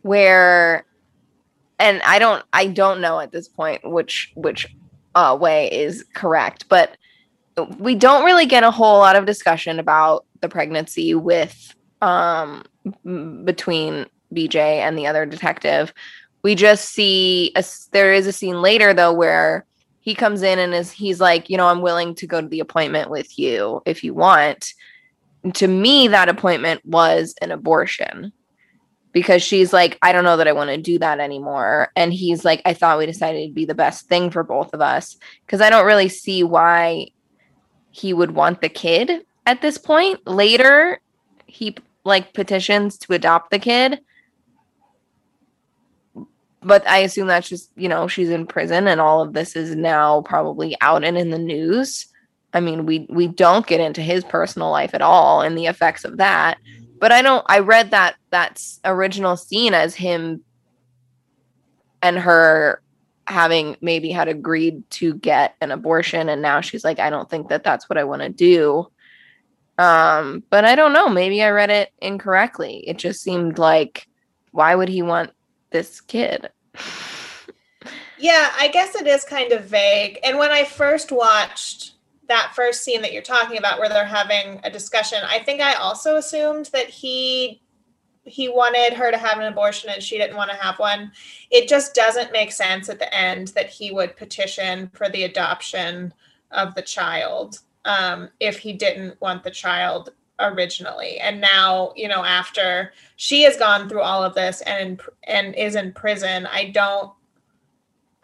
[0.00, 0.86] where
[1.78, 4.66] and i don't i don't know at this point which which
[5.14, 6.96] uh way is correct but
[7.78, 12.64] we don't really get a whole lot of discussion about the pregnancy with um
[13.44, 15.92] between BJ and the other detective.
[16.42, 19.66] We just see a, there is a scene later though where
[20.00, 22.60] he comes in and is he's like, you know, I'm willing to go to the
[22.60, 24.74] appointment with you if you want.
[25.44, 28.32] And to me, that appointment was an abortion
[29.12, 31.92] because she's like, I don't know that I want to do that anymore.
[31.94, 34.80] And he's like, I thought we decided it'd be the best thing for both of
[34.80, 35.16] us
[35.46, 37.08] because I don't really see why
[37.90, 40.26] he would want the kid at this point.
[40.26, 41.00] Later,
[41.46, 44.00] he like petitions to adopt the kid.
[46.62, 49.74] But I assume that's just, you know, she's in prison and all of this is
[49.74, 52.06] now probably out and in the news.
[52.54, 56.04] I mean, we we don't get into his personal life at all and the effects
[56.04, 56.58] of that.
[57.00, 60.44] But I don't I read that that's original scene as him
[62.02, 62.80] and her
[63.26, 67.48] having maybe had agreed to get an abortion and now she's like I don't think
[67.48, 68.91] that that's what I want to do.
[69.78, 72.84] Um but I don't know, maybe I read it incorrectly.
[72.86, 74.06] It just seemed like
[74.52, 75.30] why would he want
[75.70, 76.50] this kid?
[78.18, 80.20] Yeah, I guess it is kind of vague.
[80.22, 81.94] And when I first watched
[82.28, 85.74] that first scene that you're talking about where they're having a discussion, I think I
[85.74, 87.60] also assumed that he
[88.24, 91.10] he wanted her to have an abortion and she didn't want to have one.
[91.50, 96.14] It just doesn't make sense at the end that he would petition for the adoption
[96.52, 101.18] of the child um, if he didn't want the child originally.
[101.18, 105.74] And now, you know, after she has gone through all of this and and is
[105.74, 107.12] in prison, I don't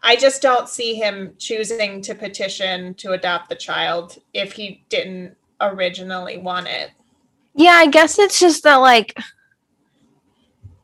[0.02, 5.36] I just don't see him choosing to petition to adopt the child if he didn't
[5.60, 6.90] originally want it.
[7.54, 9.18] Yeah, I guess it's just that like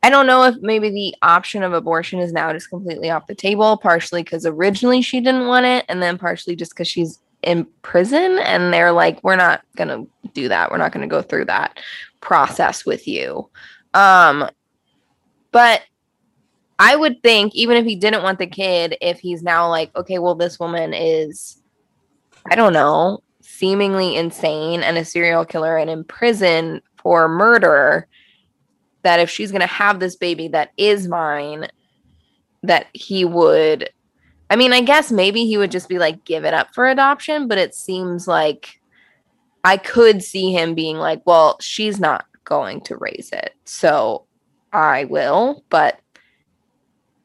[0.03, 3.33] I don't know if maybe the option of abortion is now just completely off the
[3.33, 7.65] table, partially because originally she didn't want it, and then partially just because she's in
[7.81, 10.71] prison and they're like, we're not gonna do that.
[10.71, 11.79] We're not gonna go through that
[12.19, 13.49] process with you.
[13.93, 14.49] Um,
[15.51, 15.83] but
[16.79, 20.19] I would think, even if he didn't want the kid, if he's now like, okay,
[20.19, 21.61] well, this woman is,
[22.51, 28.07] I don't know, seemingly insane and a serial killer and in prison for murder,
[29.03, 31.67] that if she's going to have this baby that is mine,
[32.63, 33.89] that he would.
[34.49, 37.47] I mean, I guess maybe he would just be like, give it up for adoption,
[37.47, 38.79] but it seems like
[39.63, 43.53] I could see him being like, well, she's not going to raise it.
[43.65, 44.25] So
[44.71, 45.99] I will, but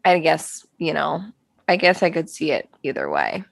[0.05, 1.23] I guess, you know,
[1.69, 3.45] I guess I could see it either way.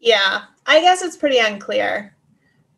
[0.00, 2.14] Yeah, I guess it's pretty unclear.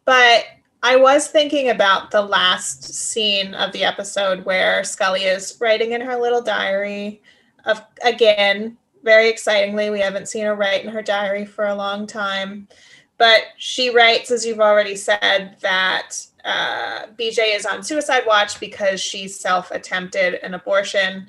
[0.05, 0.45] But
[0.83, 6.01] I was thinking about the last scene of the episode where Scully is writing in
[6.01, 7.23] her little diary.
[7.65, 12.07] Of again, very excitingly, we haven't seen her write in her diary for a long
[12.07, 12.69] time.
[13.17, 16.13] But she writes, as you've already said, that
[16.45, 21.29] uh, BJ is on suicide watch because she self attempted an abortion,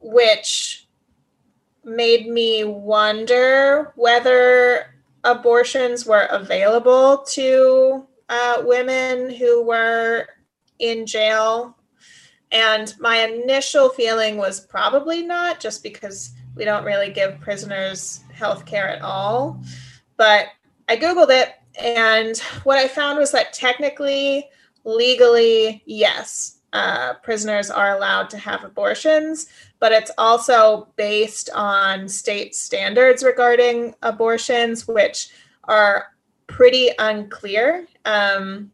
[0.00, 0.88] which
[1.84, 10.26] made me wonder whether abortions were available to uh, women who were
[10.78, 11.76] in jail.
[12.50, 18.64] And my initial feeling was probably not, just because we don't really give prisoners health
[18.66, 19.60] care at all.
[20.16, 20.46] But
[20.88, 24.48] I Googled it, and what I found was that technically,
[24.84, 29.46] legally, yes, uh, prisoners are allowed to have abortions,
[29.78, 35.28] but it's also based on state standards regarding abortions, which
[35.64, 36.08] are
[36.46, 37.86] pretty unclear.
[38.04, 38.72] Um,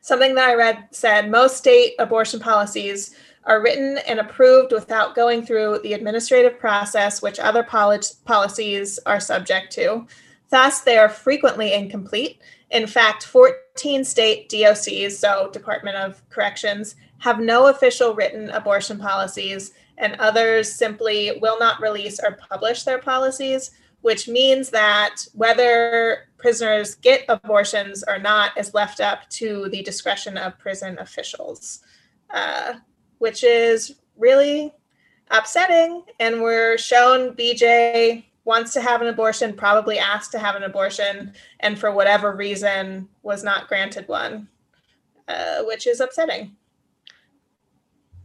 [0.00, 3.14] something that I read said most state abortion policies
[3.44, 9.20] are written and approved without going through the administrative process, which other poli- policies are
[9.20, 10.06] subject to.
[10.50, 12.40] Thus, they are frequently incomplete.
[12.70, 19.72] In fact, 14 state DOCs, so Department of Corrections, have no official written abortion policies,
[19.96, 23.72] and others simply will not release or publish their policies,
[24.02, 30.36] which means that whether prisoners get abortions or not is left up to the discretion
[30.36, 31.80] of prison officials,
[32.32, 32.74] uh,
[33.18, 34.72] which is really
[35.30, 36.02] upsetting.
[36.20, 41.34] And we're shown BJ wants to have an abortion, probably asked to have an abortion,
[41.60, 44.48] and for whatever reason was not granted one,
[45.28, 46.56] uh, which is upsetting.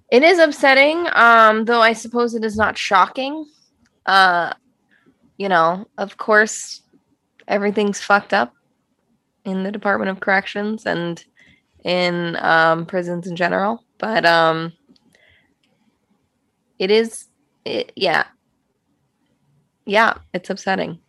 [0.09, 3.45] It is upsetting, um, though I suppose it is not shocking.
[4.05, 4.53] Uh,
[5.37, 6.83] you know, of course,
[7.47, 8.53] everything's fucked up
[9.43, 11.23] in the Department of Corrections and
[11.83, 14.71] in um, prisons in general, but um,
[16.79, 17.27] it is,
[17.65, 18.25] it, yeah,
[19.85, 20.99] yeah, it's upsetting.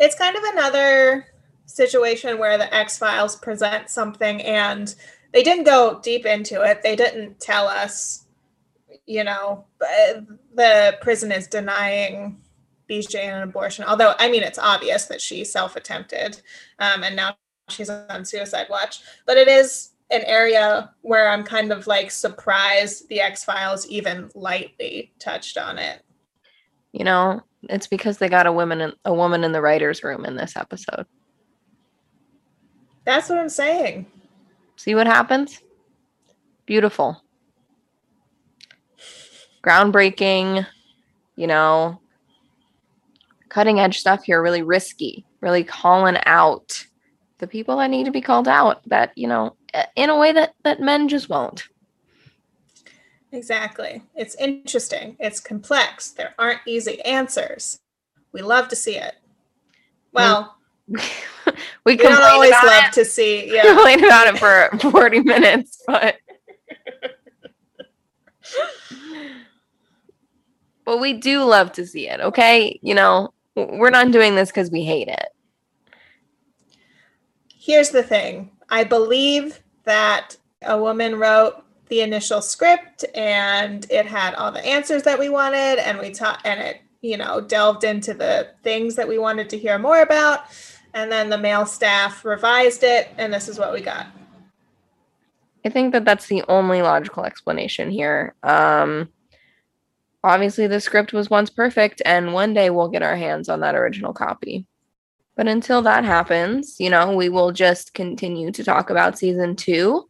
[0.00, 1.26] It's kind of another
[1.66, 4.94] situation where the X Files present something and
[5.32, 6.82] they didn't go deep into it.
[6.82, 8.26] They didn't tell us,
[9.06, 9.64] you know,
[10.54, 12.40] the prison is denying
[12.90, 13.84] BJ an abortion.
[13.84, 16.40] Although, I mean, it's obvious that she self attempted
[16.78, 17.36] um, and now
[17.68, 19.00] she's on suicide watch.
[19.26, 24.30] But it is an area where I'm kind of like surprised the X Files even
[24.34, 26.02] lightly touched on it.
[26.92, 30.24] You know, it's because they got a woman in, a woman in the writers' room
[30.24, 31.06] in this episode.
[33.04, 34.06] That's what I'm saying.
[34.76, 35.60] See what happens?
[36.66, 37.22] Beautiful.
[39.64, 40.66] Groundbreaking,
[41.36, 42.00] you know,
[43.48, 46.86] cutting edge stuff here, really risky, really calling out
[47.38, 49.56] the people that need to be called out that, you know,
[49.96, 51.68] in a way that that men just won't.
[53.32, 54.02] Exactly.
[54.14, 55.16] It's interesting.
[55.18, 56.10] It's complex.
[56.10, 57.80] There aren't easy answers.
[58.32, 59.14] We love to see it.
[60.12, 60.56] Well,
[60.88, 61.00] we,
[61.86, 62.92] we don't always love it.
[62.92, 63.50] to see.
[63.54, 63.74] Yeah.
[63.74, 66.16] complain about it for 40 minutes, but
[70.84, 72.78] but we do love to see it, okay?
[72.82, 75.28] You know, we're not doing this because we hate it.
[77.54, 78.50] Here's the thing.
[78.68, 85.02] I believe that a woman wrote the initial script and it had all the answers
[85.02, 89.06] that we wanted and we taught and it, you know, delved into the things that
[89.06, 90.44] we wanted to hear more about.
[90.94, 94.06] And then the male staff revised it and this is what we got.
[95.64, 98.34] I think that that's the only logical explanation here.
[98.42, 99.08] Um,
[100.24, 103.74] obviously, the script was once perfect, and one day we'll get our hands on that
[103.74, 104.66] original copy.
[105.36, 110.06] But until that happens, you know, we will just continue to talk about season two.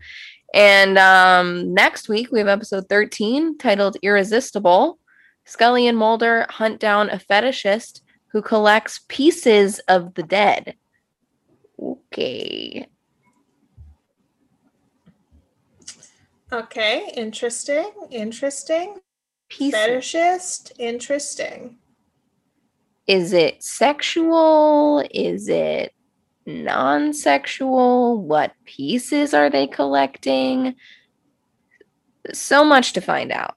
[0.55, 4.99] And um, next week, we have episode 13 titled Irresistible.
[5.45, 10.75] Scully and Mulder hunt down a fetishist who collects pieces of the dead.
[11.81, 12.87] Okay.
[16.53, 17.91] Okay, interesting.
[18.11, 18.99] Interesting.
[19.49, 19.81] Pieces.
[19.81, 20.73] Fetishist.
[20.79, 21.79] Interesting.
[23.07, 25.05] Is it sexual?
[25.11, 25.93] Is it
[26.47, 28.23] non sexual?
[28.23, 30.77] What pieces are they collecting?
[32.33, 33.57] So much to find out.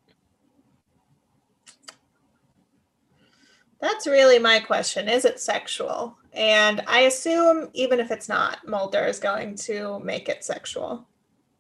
[3.80, 5.08] That's really my question.
[5.08, 6.18] Is it sexual?
[6.34, 11.08] And I assume even if it's not, Mulder is going to make it sexual.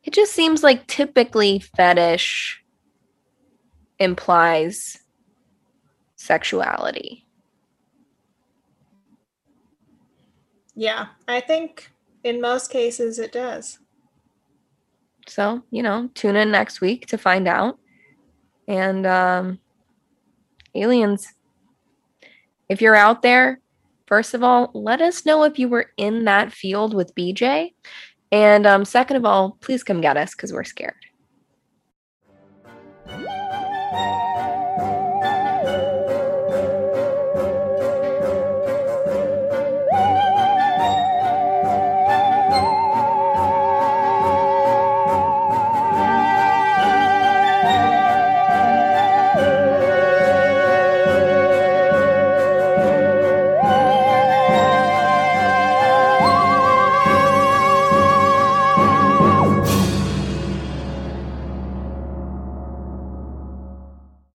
[0.03, 2.63] It just seems like typically fetish
[3.99, 4.97] implies
[6.15, 7.24] sexuality.
[10.75, 11.89] Yeah, I think
[12.23, 13.79] in most cases it does.
[15.27, 17.79] So, you know, tune in next week to find out.
[18.67, 19.59] And um
[20.73, 21.27] aliens,
[22.67, 23.61] if you're out there,
[24.07, 27.73] first of all, let us know if you were in that field with BJ.
[28.31, 30.95] And um second of all, please come get us cuz we're scared.